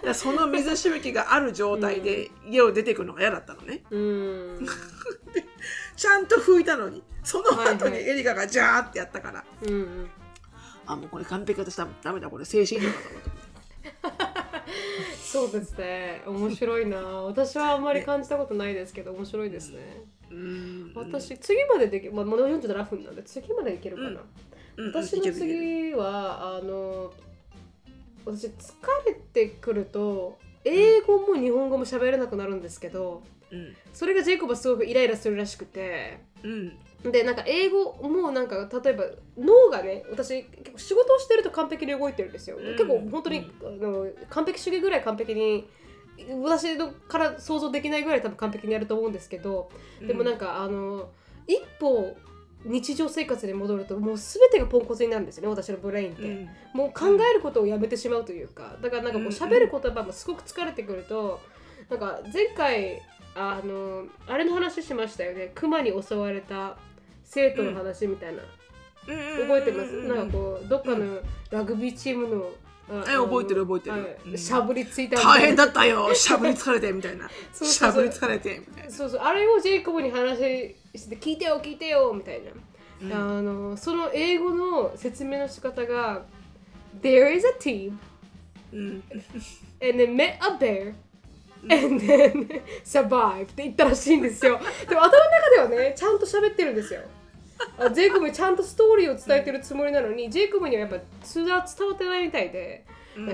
[0.04, 3.84] らその水しぶきがある状態で家を出てくるのが嫌だったのね。
[3.90, 4.68] うん。
[5.96, 7.04] ちゃんと吹いたのに。
[7.24, 8.10] その後にはいはい。
[8.10, 10.10] エリカがジャーってやったから、うん
[10.90, 13.30] あもうこれ完璧私ダメダメだこれ精神異常だと思って。
[15.24, 16.24] そうですね。
[16.26, 16.98] 面白いな。
[16.98, 20.04] 私はあんまり感じたことないですけど面白いですね。
[20.32, 20.92] うん。
[20.96, 24.22] 私次までできまあまだ47分なんで次までいけるかな、
[24.78, 24.88] うん。
[24.88, 25.52] 私のいけるいける。
[25.92, 27.14] 次はあの
[28.26, 28.74] 私疲
[29.06, 33.22] れてくると英語も日本語も喋れなくなるんですけど
[33.52, 33.76] うん。
[33.94, 36.74] それがジェイコブはすごくイライラするらしくてうん
[37.04, 39.06] でなんか英語もなんか例えば
[39.38, 42.64] 脳がね私結構仕事をしてると完璧に動いてるんですよ、うん。
[42.74, 45.70] 結構本当に、あの完璧主義ぐらい完璧に
[46.44, 49.70] 私のから想像できないぐらい多分完璧にやると思うんですけど
[50.06, 51.10] でもなんかあの
[51.48, 52.18] 一歩
[52.66, 56.50] 日常生活に戻るともう全てがポンコツになるんですよね私のブレインって、うん。
[56.74, 61.40] もう考えることをやめてしまうというかだからなんかもう喋る言葉もすごく疲れてくると
[61.90, 63.02] なんか前回
[63.36, 65.52] あのあれの話しましたよね。
[65.56, 66.78] 熊に襲われた
[67.30, 68.42] 生徒の話みたいな、
[69.06, 71.20] 覚えてます、なんかこうどっかの
[71.52, 72.52] ラグビーチームの、
[72.92, 74.02] あえ覚えてる覚えてる。
[74.02, 74.18] はい。
[74.32, 74.38] うん。
[74.38, 76.12] しゃぶりついた大変だったよ。
[76.16, 77.30] しゃぶり疲れてみたいな。
[77.54, 78.92] しゃぶり疲れてみたいな。
[78.92, 79.20] そうそう。
[79.22, 80.40] あれをジェイコブに話
[80.96, 82.42] して聞いてよ聞いてよみたい
[83.00, 83.38] な、うん。
[83.38, 86.26] あのその英語の説明の仕方が
[87.00, 87.92] There is a team
[88.74, 89.04] うん。
[89.82, 90.96] and they met a bear
[91.70, 94.60] and then survived って言ったらしいんですよ。
[94.88, 97.02] でも頭の中ではねちゃんと喋ってるんですよ
[97.78, 100.98] あジェイコブにちゃんとストーリーを伝えてるつもりなのにジェイコブにはやっぱ
[101.34, 102.86] 伝わ伝わってないみたいで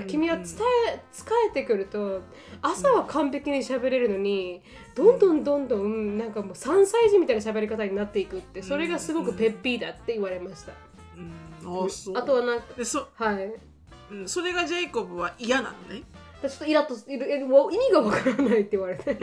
[0.06, 0.46] 君は伝
[0.88, 2.22] え疲れてくると
[2.62, 4.62] 朝は完璧に喋れるのに
[4.94, 10.72] どんどんどんどんなんかもう3歳児みたいな喋り方になっていくってそれがすごくペッピーだって言われました。
[11.16, 11.84] うん。
[11.84, 13.52] うあとはなんかでそ,、はい。
[14.10, 16.02] うん、それがジェイコブは嫌なのね
[16.48, 17.30] ちょっとイラッとする。
[17.30, 19.16] えもう意味がわからないって言われて。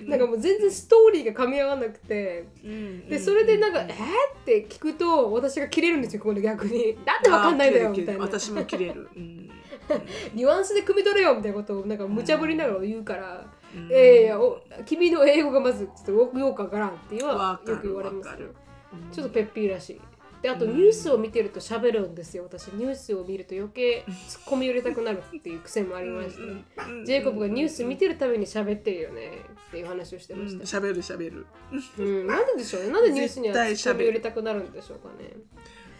[0.00, 0.08] うん。
[0.08, 2.46] なんかもう全然ストーリーが噛み合わなくて。
[2.64, 3.08] うん。
[3.08, 3.96] でそれでなんか「えー?」っ
[4.44, 8.22] て聞くと私が切れるんですよここで逆に「だってわかんないんだよ」みたいな。
[8.22, 9.50] 私も切れる、うん。
[10.34, 13.88] ニュアンスで汲み取れよみたいなことをなんか無茶ぶりながら言うから「うん。
[13.92, 18.30] えいやお君の英語がまずちょっとよくわからん」っていうのはよく言われます
[19.12, 20.00] ちょっとペッピーらしい。
[20.42, 20.76] であとうん。
[20.76, 22.44] ニュースを見てると喋るんですよ。
[22.44, 29.44] 私ニュースを見ると余計ツッコミ入れたくなるっていう癖もありまして、うんジェイコブがニュース見てるために喋ってるよね。
[29.68, 31.46] っていう話をしてました、喋る喋る。
[31.98, 32.26] うん。
[32.26, 32.90] なんででしょうね。
[32.90, 35.32] なんでニュースにはツッコミ入れたくなるんでしょうかね。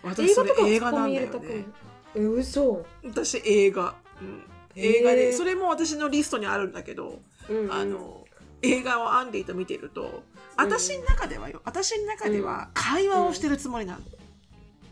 [0.02, 1.66] 私それ映画なんだよね。
[2.14, 2.84] え嘘。
[3.04, 4.42] 私映画、うん。
[4.74, 7.72] 映画でそれも私のリストにあるんだけど、うんうん。
[7.72, 8.24] あの
[8.62, 10.22] 映画をアンディと見てると
[10.56, 11.62] 私の中ではよ。
[11.64, 14.02] 私の中では会話をしてるつもりなの、あ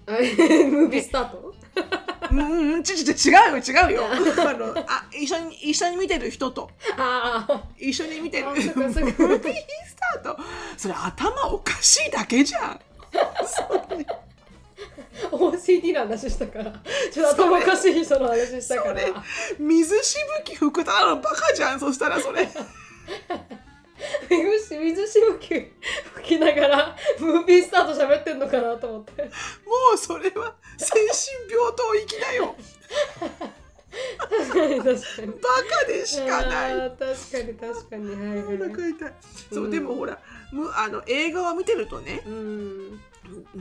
[0.09, 1.55] ムービースタート
[2.31, 4.03] うん、うん、ちちち違うよ違うよ。
[4.07, 4.53] あ。
[4.55, 6.71] のあ一緒に一緒に見てる人と。
[6.97, 8.49] ああ一緒に見てる。
[8.49, 8.95] あムービース
[10.15, 10.39] タート
[10.77, 12.81] それ頭おかしいだけじゃん。
[15.31, 16.73] OCD の話したから。
[17.13, 19.01] ちょっと頭おかしい人の話したから。
[19.59, 22.49] 水しぶき吹くただのバカじゃんそしたらそれ
[24.29, 25.49] 水しぶき
[26.15, 29.23] 吹きながらムービースタート喋ってんのかなと思って。
[29.23, 29.29] も
[29.95, 32.55] うそれは精神病棟行きだよ。
[34.29, 35.27] 確かに確かに。
[35.29, 35.39] バ
[35.81, 36.91] カでしかない。
[36.91, 38.11] 確かに確かに。
[38.11, 39.15] はいはいお腹痛い。
[39.53, 39.71] そう、うん。
[39.71, 40.19] でもほら
[40.53, 43.01] むあの映画を見てるとねうん。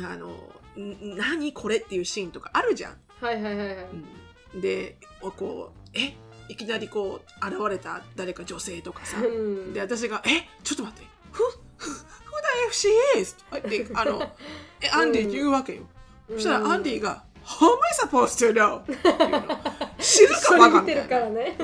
[0.04, 0.28] あの
[0.78, 2.98] ん何これっていうシーンとかあるじゃん。
[3.20, 3.84] はいはいはいは
[4.56, 4.62] い。
[4.62, 6.14] でおこうえ？
[6.50, 11.44] いきなりこう現れた誰か女性とかさ、うんで私が「えちょっと待ってふ
[11.78, 13.36] ふ Who the F she is?
[13.56, 14.32] 」ってあの
[14.82, 15.84] えアンディ言うわけよ。
[16.30, 18.82] そしたらアンディが「How am I supposed to know?」
[20.00, 21.04] 知る一かバカみたいな。
[21.04, 21.58] るからね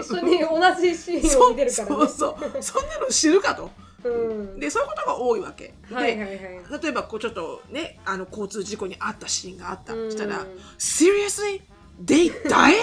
[0.00, 3.70] 一緒に同じシーンを見てるからねそうそうそんなの知るかと。
[4.02, 5.74] うんでそういうことが多いわけ。
[5.88, 10.46] で、はいはいはい例えばこうちょっとねあの交通事故に遭ったシーンがあったうんしたら
[10.78, 11.62] 「Seriously?
[12.02, 12.76] They died?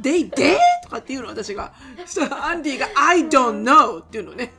[0.00, 1.72] They dead?」とかっていうの私が。
[2.06, 4.52] そしたらアンディが「I don't know」っていうのね。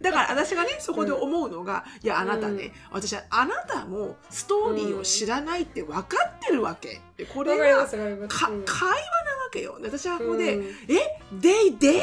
[0.00, 8.38] だから私がねそこで思うのが「いやあなたね、私はあなたもストーリーを知らないって分かってるわけ」でこれわかりまはすわかります。
[8.38, 8.64] かうん。
[8.64, 9.04] 会話なわ
[9.52, 9.78] けよ。
[9.80, 10.64] で私はここで「うん。
[10.64, 12.02] え？They dead now?」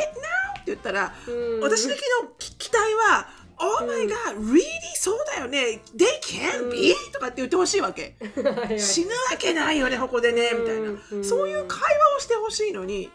[0.59, 1.59] って言ったらうん。
[1.61, 3.29] 私的のき期待は
[3.65, 4.61] 「Oh my god, really?
[4.95, 5.81] そうだよね。
[5.95, 8.15] They can't be?、とかって言ってほしいわけ。
[8.77, 13.09] 死ぬわけないよねここでねみたいな、うんそういう会話をしてほしいのに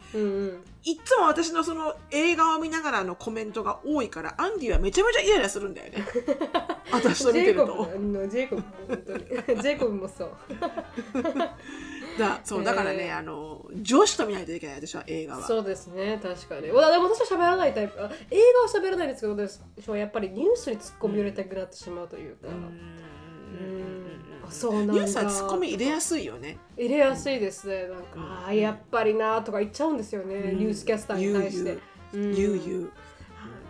[0.88, 6.02] いっつも私のその映画を見ながらのコメントが多いからアンディはめちゃめちゃイライラするんだよね。
[6.90, 9.24] 私と見てるジェイコとジェイコブも本当に。
[9.62, 10.30] ジェイコブもそう。
[12.18, 13.18] だそうだからね、へー。
[13.18, 15.46] あの女子と見ないといけない私は映画は。
[15.46, 16.70] そうですね確かに。
[16.70, 18.38] わでも私は喋らないタイプあ映
[18.72, 24.07] 画は喋らないんですけど私はやっぱりニュースに突っ込み入れたくなってしまうというか、うん
[24.50, 24.92] そうなんだ。
[24.94, 26.58] ニュースはツッコミ入れやすいよね。
[26.76, 27.88] 入れやすいですね。
[27.88, 28.22] なんか、うん。
[28.22, 30.58] あーやっぱりなとか言っちゃうんですよね、うん。
[30.58, 31.78] ニュースキャスターに対して。
[32.14, 32.34] うん。
[32.34, 32.90] 言う言う。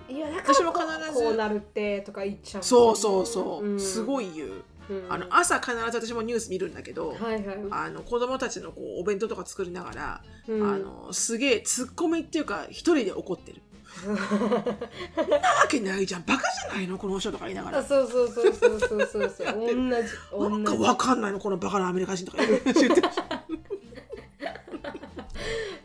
[0.09, 0.19] い。
[0.19, 3.81] やだから私も必ずこうなるってとか言っちゃう、そうそうそう、ん。
[3.81, 4.49] すごい言う。
[4.91, 5.13] うん。
[5.13, 7.59] あの朝必ず私もニュース見るんだけど、はいはい。
[7.71, 10.71] あの子供たちのこうお弁当とか作りながら、うん。
[10.71, 13.63] あのすげえツッコミっていうか一人で怒ってる。
[14.07, 17.79] なわけないじゃんバカじゃないのこの人とか言いながら。
[17.79, 23.03] あそうそうそうそうそうそうそう同じ同なんかじわかんないのこのバカなアメリカ人とか言ってる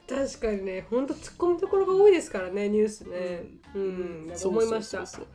[0.07, 3.43] 確かにね本当突っ込むところが多いですからねニュースね
[3.76, 5.28] うん、なんか思いましたそうそうそうそう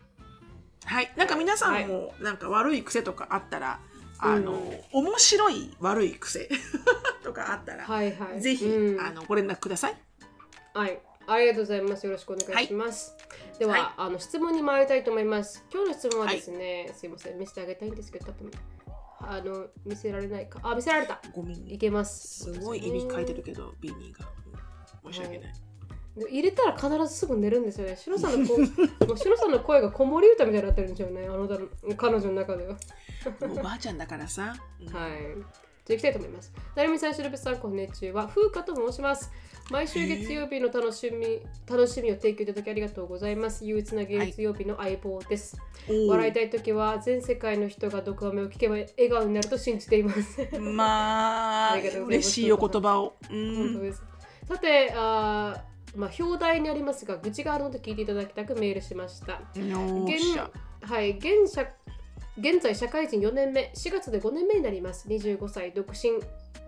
[0.85, 3.81] はいなんか皆さんもなんか悪い癖とかあったら、
[4.20, 4.59] あの
[4.93, 6.49] 面白い悪い癖
[7.22, 9.97] とかあったら、はいはいぜひ、うんあのご連絡ください。
[10.72, 10.99] はい、
[11.31, 12.07] ありがとうございます。
[12.07, 13.14] よろしくお願いします。
[13.59, 15.62] では、はいあの質問に参りたいと思います。
[15.70, 18.51] 今日の質問はですね、すいません、見せてあげたいんですけど、多分
[19.20, 20.59] あの見せられないか。
[20.62, 21.20] あ、見せられた。
[21.35, 22.45] ごめんねいけます。
[22.51, 24.26] すごいいびきかいてるけどビニーが、
[25.03, 25.53] うん申し訳ない。
[26.16, 27.97] で入れたら必ずすぐ寝るんですよね。
[27.97, 28.59] シロさんの声
[29.07, 31.26] もうシロさんの声が子守歌みたいになってるんですよね。
[31.26, 31.47] あの
[31.97, 32.76] 彼女の中では。
[33.43, 34.57] おばあちゃんだからさ。
[34.81, 35.20] うんはい。
[35.85, 36.53] じゃあ行きたいと思います。
[36.74, 38.29] なるみさん、しるべさん、こんにちは。
[38.29, 39.33] 風花と申します。
[39.71, 43.66] 毎週月曜日の楽しみ、楽しみを提供いただきありがとうございます。
[43.66, 45.61] 憂鬱な月曜日の相棒です。
[45.87, 50.49] おー笑いたいときは全世界の人が毒アメを聞けば笑顔になると信じています。
[50.59, 53.14] まあ ありがとうございます嬉しいお言葉を。
[53.25, 53.83] う本当ん。
[53.83, 54.03] です。
[54.47, 59.43] さて、あーまあ、表題にありますが、愚痴があるので聞いていただきたくメールしました。
[60.81, 61.69] はい、現社
[62.39, 65.09] 現在社会人4年目、4月で5年目になります。
[65.09, 66.12] 25歳、独身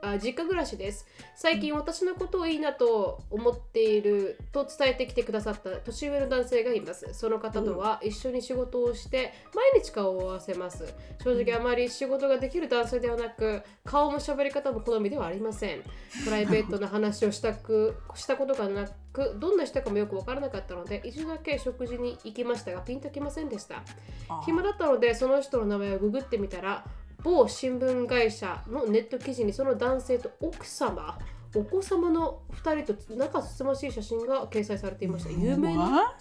[0.02, 1.06] あ実家暮らしです。
[1.36, 7.08] 最近私のことをいいなと思っていると伝えてきてくださった年上の男性がいます。
[7.12, 10.94] その方とは一緒に仕事をして毎日顔を合わせます。
[11.22, 15.82] 正直あまり仕事ができる男性ではなく、顔も喋り方も好みではありません。
[16.24, 23.82] プライベートな話をしたく したことがなく、どんな人かもよくわからなかったので、一度だけ食事に行きましたが、ピンときませんでした。
[24.28, 26.84] あ暇だったのでその人の名前をググってみたら
[27.24, 31.18] 某新聞会社のネット記事にその男性と奥様
[31.54, 36.16] お子様の2人と仲睦ましい写真が掲載されていました有名な?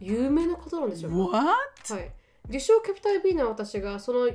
[0.00, 1.94] 有名な方なんでしょうか What?
[1.94, 2.12] はい、
[2.48, 4.30] 自称キャピタル B な私がその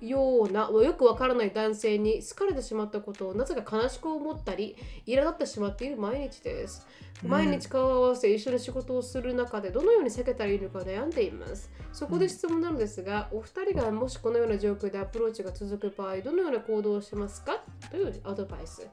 [0.00, 4.76] ようなよくわからない男性に好かれてしまったことをなぜか悲しく思ったり
[5.06, 6.86] 苛立ってしまっている毎日です。
[7.22, 11.70] 毎日顔を合わせ一緒に仕事をする中でどのように避けたらいいのか悩んでいます。
[11.92, 17.62] そこで質問なのですが、お二人がもしこのような状況でアプローチが続く場合どのような行動をしますか？
[17.90, 18.86] というアドバイス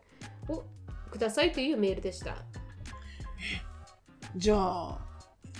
[0.47, 0.64] を
[1.10, 2.38] くださいというメールでした。
[4.38, 4.99] じゃあ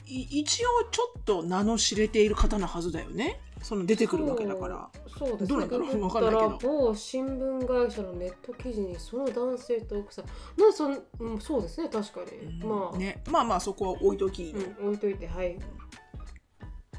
[0.06, 4.90] い一応ちょっと名の知れている方のはずだよねその出てくるわけだから。
[5.18, 6.58] そうですどうなんだろうググわかんないけど。
[6.60, 10.26] 某新聞会社のネット記事にその男性と奥さん。
[10.60, 15.60] なんそん、うん、そうですね確かに、まあ、ね、まあまあそこは置いとき、うん、置いといてはい。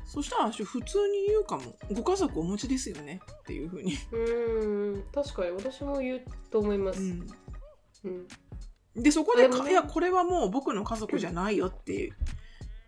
[0.04, 1.74] そしたら私普通に言うかも。
[1.90, 5.02] ご家族お持ちですよねっていうふうに、うーん。
[5.12, 7.26] 確かに私も言うと思います、うん。
[8.04, 9.02] うん。
[9.02, 9.70] でそこでね。
[9.70, 12.12] いやこれはもう僕の家族じゃないよって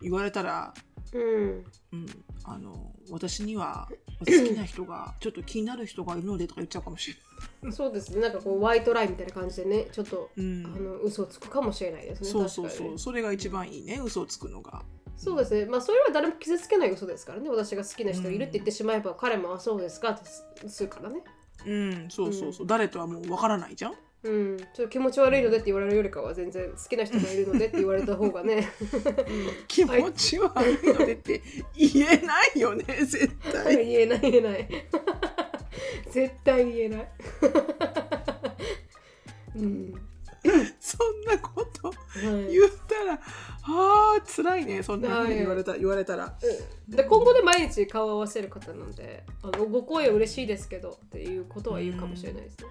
[0.02, 0.74] 言われたら、
[1.14, 1.64] うん。
[1.92, 2.06] うん、
[2.44, 3.88] あの私には
[4.18, 7.16] 好きな人が ちょっと気になる人がいるのでとか言っちゃうかもし
[7.62, 8.20] れそうですね。
[8.20, 10.66] なんかこうワイトラインみたいな感じでねちょっと、ない、うん。
[10.66, 12.28] あの嘘をつくかもしれないですね。
[12.28, 12.98] そうそうそう。
[12.98, 14.00] それが一番いいね。
[14.04, 14.84] 嘘をつくのが。
[15.16, 15.66] そうですね。
[15.66, 17.48] まあそれは誰も傷つけない嘘ですからね。
[17.48, 21.22] 私が好きな人いるって言ってしまえば、彼もあそうですかってすするからね。
[21.64, 22.10] うん。
[22.10, 23.94] そうそうそう、誰とはもうわからないじゃん
[24.24, 28.66] うん、ちょっと気持ち悪いのでって言われるよりかは全然好きな人がいるのでって言われた方がね。
[29.68, 31.42] 気持ち悪いのでって
[31.76, 33.76] 言えないよね絶対。
[33.84, 34.68] 言えない言えない。
[36.10, 37.08] 絶対言えない。
[39.56, 39.94] うん。
[40.80, 41.94] そんなことは
[42.48, 42.52] い。
[42.52, 43.20] 言ったら
[43.62, 46.34] あー辛いねそんな言われた言われたら。
[46.88, 46.96] うん。
[46.96, 52.66] で今後で毎日顔を合わせる方なんであのご声は嬉しいですけどっていうことは言うかもしれないですね。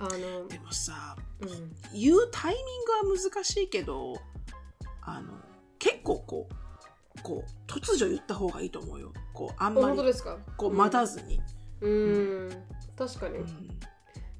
[0.00, 1.48] あのでもさうん。
[1.94, 4.14] 言うタイミングは難しいけど
[5.02, 5.32] あの
[5.78, 9.12] 結構こうこう突如言った方がいいと思うよ。
[9.34, 10.38] こうあんあまり本当ですか？
[10.56, 11.40] こう待たずに、
[11.82, 12.50] うん。
[12.96, 13.78] 確かに、うん。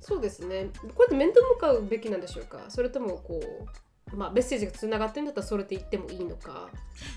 [0.00, 0.70] そうですね。
[0.94, 2.64] これって面と向かうべきなんでしょうか？
[2.68, 3.66] それともこう
[4.14, 6.68] まあメッセージがつながってるんだったらそれって言ってもいいのか。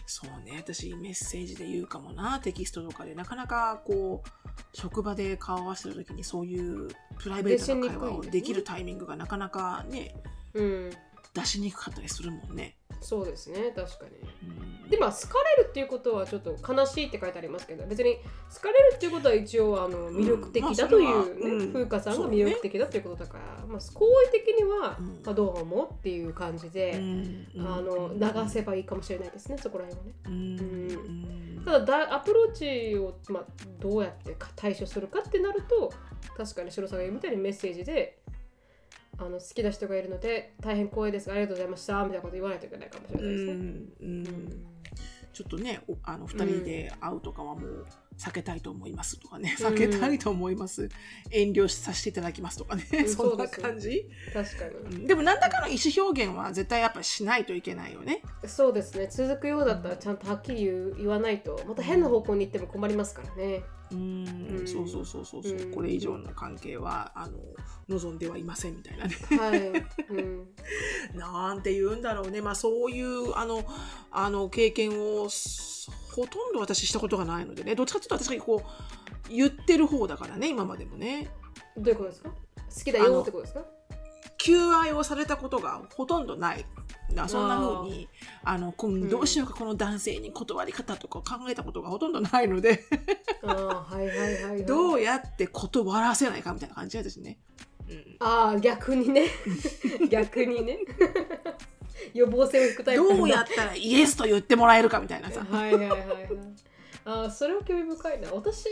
[0.06, 2.40] そうね私メッセージで言うかもな。
[2.40, 3.16] テキストとかで。
[3.16, 4.30] なかなかこう
[4.74, 6.90] 職場で顔を合わせる時にそういう
[7.20, 10.16] プライベートな会話をできるタイミングがなかなかね。
[10.54, 10.92] うん
[11.34, 12.78] 出しにくかったりするもんね。
[13.02, 14.12] そうですね確かに。
[14.50, 14.90] うん。
[14.90, 18.18] でまあ好かれるっていうことはちょっと悲しいって書いてありますけど別に
[18.54, 21.74] 好かれるっていうことは一応あの魅力的だというね、うんまあそれはうん。
[21.74, 27.48] 風花さんが魅力的だということだから、まあ、好意的には、うんまあ、どう思うっていう感じで、うん。
[27.60, 30.14] あの流せばいいかもしれないですねそこら辺はね。
[30.28, 31.64] うん。
[31.66, 33.44] ただだアプローチを、まあ、
[33.80, 35.92] どうやってか対処するかってなると
[36.38, 38.20] 確かに白さんが言うみたいにメッセージで
[39.18, 43.52] あの好きな人がいるので大変光栄ですありがとうございましたみたいなこと言わないといけないかもしれないですね。
[43.52, 44.66] うんうん。
[45.34, 47.88] ちょっとねおあの2人で会うとかはもう
[48.20, 49.66] 避けたいと思いますとかね、うん。
[49.66, 50.90] 避けたいと思います。
[51.32, 54.08] 遠慮させていただきますとかね、うんそんな感じ？
[54.32, 54.98] 確かに。
[54.98, 55.08] うん。
[55.08, 58.22] でも何らかの意思表現は絶対やっぱしないといけないよね。
[58.46, 59.08] そうですね。
[59.10, 60.66] 続くようだったらちゃんとはっきり
[60.98, 63.56] 言わないとまた変な方向に行っても困りますからね。
[63.56, 64.64] うんうん。
[64.68, 65.72] そうそうそうそうそう、うん。
[65.72, 67.38] これ以上の関係はあの
[67.90, 69.16] 望んではいませんみたいなね。
[69.38, 69.70] はい、
[70.10, 70.48] うん、
[71.16, 73.64] なんて言うんだろうね、まあ、そういうあの
[74.12, 77.76] あの経験をすほとんど私したことがないのでね。
[77.76, 81.30] どっちかというと私がこう言ってる方だからね今までもね。
[81.78, 82.30] どういうことですか？
[82.30, 82.36] 好
[82.84, 83.66] きだよってことですか？
[84.44, 86.66] 求愛をされたことがほとんどない。
[87.14, 88.10] なそんな風に
[88.44, 88.58] あ。
[88.58, 88.74] の
[89.10, 92.84] どうしようかこの男性に断り方とか考えたことがほとんどないので。
[93.44, 97.38] ああはいはいはい、はい、どうやって断らせないかみたいな感じですね。
[97.90, 98.16] うん。
[98.20, 99.28] ああ逆にね。
[100.10, 100.80] 逆にね。
[102.14, 105.46] 予防線を引くタイプどうやったらイエスと言ってもらえるかみたいなさ。
[105.50, 106.30] はいはいはいはい
[107.06, 108.32] あーそれは興味深いな。
[108.32, 108.66] 私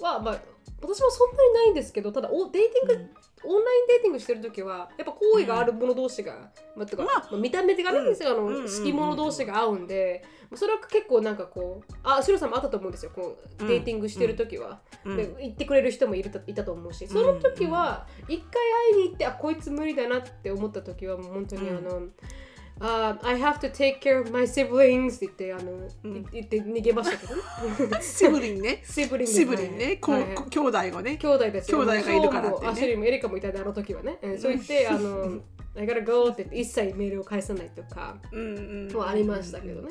[0.00, 0.38] はまあ
[0.80, 2.94] 私もそんなにないんですけどただおデーティング、
[3.44, 8.04] オンラインデーティングしてる時はやっぱ好意がある者同士が、まあとかまあまあ見た目があるん。
[8.06, 8.78] ですよ、あのうんうんうんうん。
[8.78, 10.24] 好き者同士が合うんで
[10.54, 13.68] それは結構なんかこうあシロさんもあったと思うんですよこううん。
[13.68, 15.16] デーティングしてる時は、うん。
[15.16, 18.46] で言ってくれる人もいるといたと思うしその時は一回
[18.94, 22.02] 会いに行ってあこいつ無理だなって思った時はもう本当にあの、
[22.80, 25.72] あ I have to take care of my siblings って言ってあの、
[26.04, 26.26] うん。
[26.32, 27.42] 言って逃げましたけどね。
[28.02, 28.82] シブリンね。
[28.84, 30.34] シブリングシブリンね、こうはい。
[30.34, 31.16] はい兄弟がね。
[31.16, 32.68] 兄弟ですよ兄弟がいるからってね。
[32.68, 34.38] アシュリーもエリカもいたであの時はね、うん。
[34.38, 35.40] そう言ってあの
[35.76, 38.16] I gotta go って言って一切メールを返さないとか
[38.92, 39.90] もありましたけどね。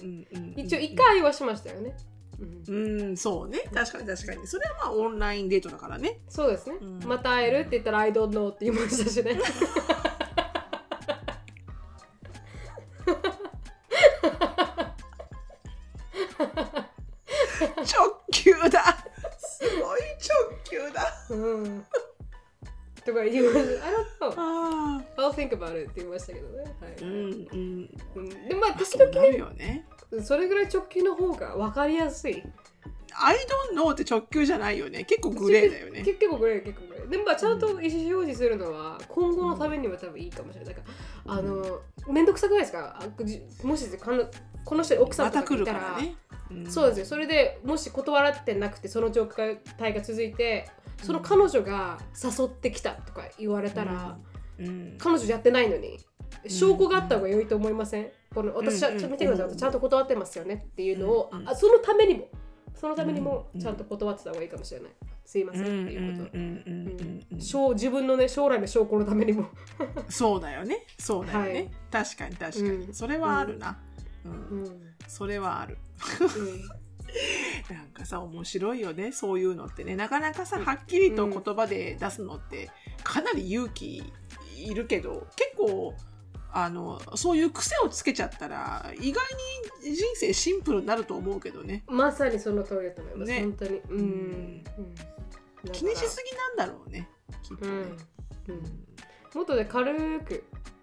[0.55, 1.95] 一応一回会話しましたよね、
[2.67, 2.99] うん。
[2.99, 3.59] うんそうね。
[3.73, 4.47] 確かに確かに。
[4.47, 6.19] それはまあオンラインデートだからね。
[6.29, 6.99] そうですね、うん。
[7.05, 9.39] また会えるって言ったら I don't know って言いましたしね
[21.29, 21.85] うん。
[23.05, 23.85] とか言いました。
[23.85, 26.91] I don't know あ I'll think about it って言いましたけどね、はい。
[26.95, 29.85] ーうんうんうん、でまあ時々るよね。
[30.11, 32.43] ねそれぐらい直球の方が分かりやすい。
[33.19, 33.35] I
[33.71, 35.05] don't know って直球じゃないよね。
[35.05, 36.03] 結構グレーだよね。
[36.03, 37.09] 結構グレー結構グレー。
[37.09, 40.75] でもまあちゃんと意思表示するのは今後のためには多分いいかもしれない。
[40.75, 40.87] だか
[41.25, 42.99] らあの面倒くさくないですか？
[43.63, 44.25] もしこの
[44.65, 46.17] この人に奥さんとまた来るかいたらからね、ん
[46.69, 47.05] そうですよ。
[47.05, 50.69] それでもし断られてなくてその状態が続いて
[51.03, 54.17] その彼女が誘ってきたとか言われたら、
[54.59, 54.95] うん。
[54.97, 55.99] 彼女やってないのに
[56.47, 58.09] 証拠があった方が良いと思いません？
[58.33, 61.49] この私は、うんちょっと見てください、ちゃんと断ってますよねっていうのを、うん。
[61.49, 62.27] あそのためにも。
[62.79, 63.61] そのためにもうん。
[63.61, 64.91] ちゃんと断ってた方がいいかもしれない、
[65.25, 69.47] すいませんっていうこと、自分のね将来の証拠のためにも、
[70.09, 70.85] そうだよね。
[70.99, 71.69] そうだよね、はい。
[72.05, 72.93] 確かに確かに、うん。
[72.93, 73.79] それはあるな、
[74.27, 74.63] うん。
[74.63, 75.77] うんそれはある。
[76.37, 77.75] うん。
[77.75, 79.95] なんかさ面白いよねそういうのってね。
[79.95, 82.69] なかなかさはっきりと言葉で出すのって
[83.03, 84.03] かなり勇気
[84.57, 85.93] いるけど結構
[86.51, 89.23] あのそういう癖をつけちゃったら意外
[89.83, 91.83] に人生シンプルになると思うけどね。
[91.87, 93.39] まさにその通りだと思います、ね。
[93.41, 93.81] 本当に。
[93.89, 94.01] うん、ん。
[94.03, 95.71] うん。
[95.71, 97.09] 気にしすぎなんだろうね
[97.43, 98.55] きっとね、うん。
[98.55, 98.61] うん。
[99.33, 100.43] もっとで軽く「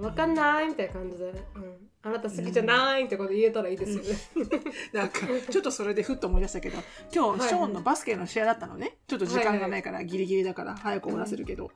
[0.00, 4.02] わかんない」みたいな感じで、うん「あなた好きじゃない」ってこと言えたらいいですよ
[4.44, 4.62] ね。
[4.92, 5.20] なんか
[5.50, 6.78] ちょっとそれでふっと思い出したけど
[7.12, 8.98] 今日ショーンのバスケの試合だったのね。
[9.06, 11.70] ちょっと時間がないからギリギリだから早く終わらせるけど、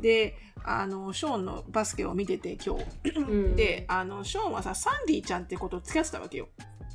[0.00, 3.10] であのショーンのバスケを見てて今日。
[3.16, 3.56] うん。
[3.56, 6.48] であのショーンはさサンディちゃんってことを付き合ってたわけよ。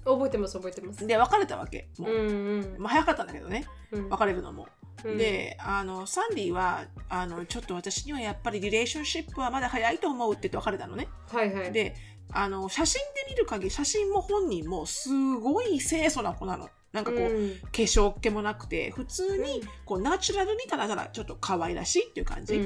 [0.06, 1.08] 覚えてます覚えてます。
[1.08, 1.88] で別れたわけ。
[1.98, 2.76] もう、うんうん。
[2.78, 3.66] まあ、早かったんだけどね。
[3.92, 4.10] うん。
[4.10, 11.08] 別れるのも、うんであのサンディはあのちょっと私にはやっぱりリレーションシップはまだ早いと思うって言って別れたのね。
[11.32, 11.72] はいはい。
[11.72, 11.96] で
[12.32, 17.56] あの写真で見る限り写真も本人もすごい清楚な子なのなんかこう、うん。
[17.56, 22.64] 化粧っ気もなくて普通にこうナチュラルにただただちょっと可愛らしいっていう感じ、うん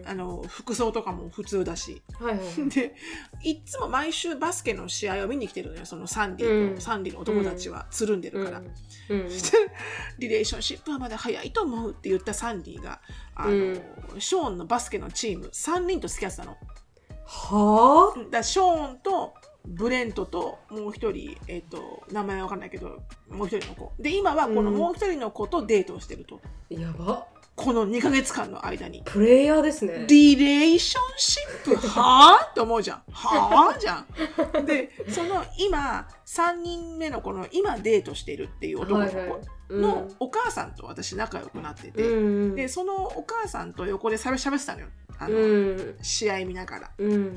[0.00, 0.08] うん。
[0.08, 2.00] あの服装とかも普通だし。
[2.20, 2.44] はいはい。
[2.70, 2.94] で
[3.42, 6.80] いっつも毎週バスケの試合を見に来てるのよそのサンディと、うん。
[6.80, 9.20] サンディのお友達はつるんでるから、うん。
[9.20, 9.28] うん。
[10.18, 13.00] リレーションシップはまだ早いと思うって言ったサンディが
[13.34, 13.80] あの、うん。
[14.20, 16.56] ショーンのバスケのチーム3人と付き合ってたの。
[17.26, 18.30] はあ？
[18.30, 19.34] だショーンと
[19.66, 23.92] ブレントともう一人、えっと名前わかんないけどもう一人の子。
[23.98, 24.76] で今はこのうん。
[24.76, 27.26] もう一人の子とデートをしてると、やば。
[27.56, 29.02] この2ヶ月間の間に。
[29.04, 30.06] プレイヤーですね。
[30.08, 31.88] リレーションシップ？
[31.88, 33.02] はあって思うじゃん。
[33.12, 34.06] はあじゃん。
[34.66, 39.28] でその今3人目のこの今デートしてるっていう男のはいはい。
[39.28, 39.40] 子
[39.70, 44.88] のお母さんと私仲良くなってて、うんでそのお母さんと横でしゃべってたのよ
[45.18, 45.96] あの、うん。
[46.02, 46.90] 試合見ながら。
[46.98, 47.36] うん。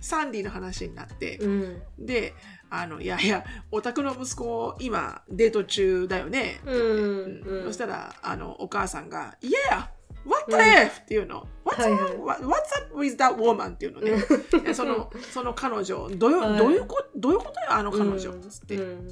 [0.00, 1.82] サンディの話になって、うん。
[1.98, 2.34] で
[2.70, 6.60] あのいやいやお宅の息子今デート中だよね。
[6.64, 7.42] うん。
[7.44, 7.64] うん。
[7.64, 9.88] そしたらあのお母さんが「Yeah!
[10.24, 12.12] What the F!」っていうの「What's, はいはい。
[12.18, 12.52] what- what's
[12.84, 14.12] up with that woman?」っていうのね。
[14.64, 16.58] でそのその彼女どういう,、はい。
[16.58, 19.08] どういうこどういうことよあの彼女、つって、うん。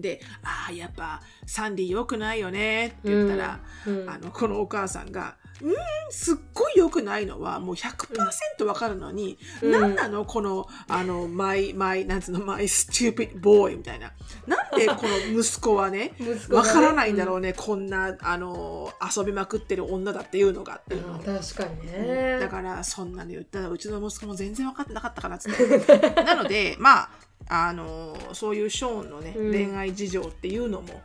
[0.00, 4.10] で「ああやっぱサンディ良くないよね」って言ったら、うん。
[4.10, 5.74] あのこのお母さんが「うーん
[6.10, 9.70] すっごい良くないのはもう100%わかるのに、うん。
[9.72, 10.24] なんなの？
[10.24, 12.44] このあのマイマイなんつうの？
[12.44, 14.12] マイスチューピッドボーイみたいな。
[14.46, 16.68] なんでこの息子はね 息子がね。
[16.68, 20.76] わからないんだろうね、こんなあの遊びまくってる女だっていうのが。
[20.76, 21.20] っていうの、うん。
[21.20, 22.38] 確かにね。
[22.40, 26.00] だからそんなの言ったらうちの息子も全然分かってなかったからっつって。
[26.24, 27.10] なのでまあ
[27.48, 29.52] あのそういうショーンのね、うん。
[29.52, 31.02] 恋愛事情っていうのも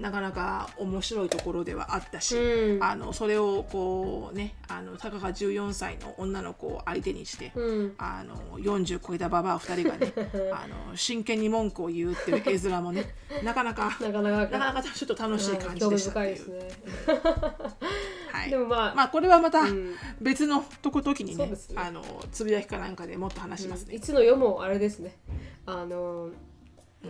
[0.00, 10.12] なかなか面白いところではあったし、うんあのそれをこうねあのたかが14歳の女の子を相手にして、うんあの40超えたババア2人がね
[10.52, 16.34] あの真剣に文句を言うっていう絵面もね なかなかなかなかなかなかちょっと楽しい感じでしたっていう。
[16.34, 16.68] ですね。
[18.32, 23.96] はいでもまあ、まあこれはまたうん別のとこ時にね,、そうですねあのつぶやきかなんかでもっと話しますね。
[23.96, 25.18] いつの世もあれですね。
[25.66, 26.30] あの、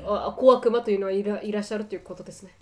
[0.04, 2.56] あ小悪魔というのはいらいらっしゃるということですね。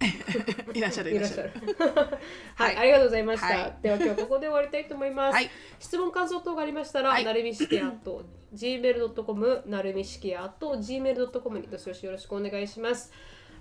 [0.72, 1.52] いらっしゃるいらっしゃる。
[2.56, 3.46] はい、ありがとうございました。
[3.46, 5.34] はいでは今日ここで終わりたいと思います。
[5.34, 8.24] はい質問感想等がありましたら、はいなるみしきやと
[8.54, 13.12] gmail.com なるみしきやと gmail.com にどしどしよろしくお願いします。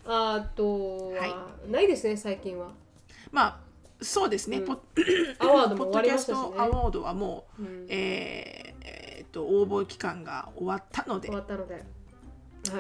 [0.06, 2.72] あとは、はないですね最近は。
[3.32, 3.60] まあ
[4.02, 4.80] そうですね、ポッ
[5.40, 6.42] アワードも終わりましたしね。
[6.56, 11.99] トアワードはもう、うんえーえーと応募期間が終わったので終わったので。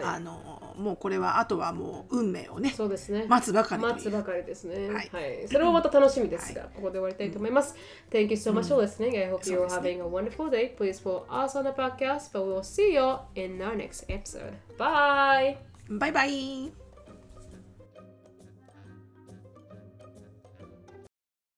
[0.03, 3.25] あはのもうこれはあとはもう運命をねい、そうですね。
[3.27, 4.89] 待つばかり待つばかりですね。
[4.89, 5.47] ははいい。
[5.47, 7.75] それもまた楽しみですが、ここで終わりたいと思います。
[8.11, 9.17] Thank you so much for listening.
[9.17, 10.75] I hope そ you're having a wonderful day.
[10.75, 14.53] Please follow us on the podcast, but we will see you in our next episode.
[14.77, 15.57] Bye!
[15.89, 16.88] バイバイ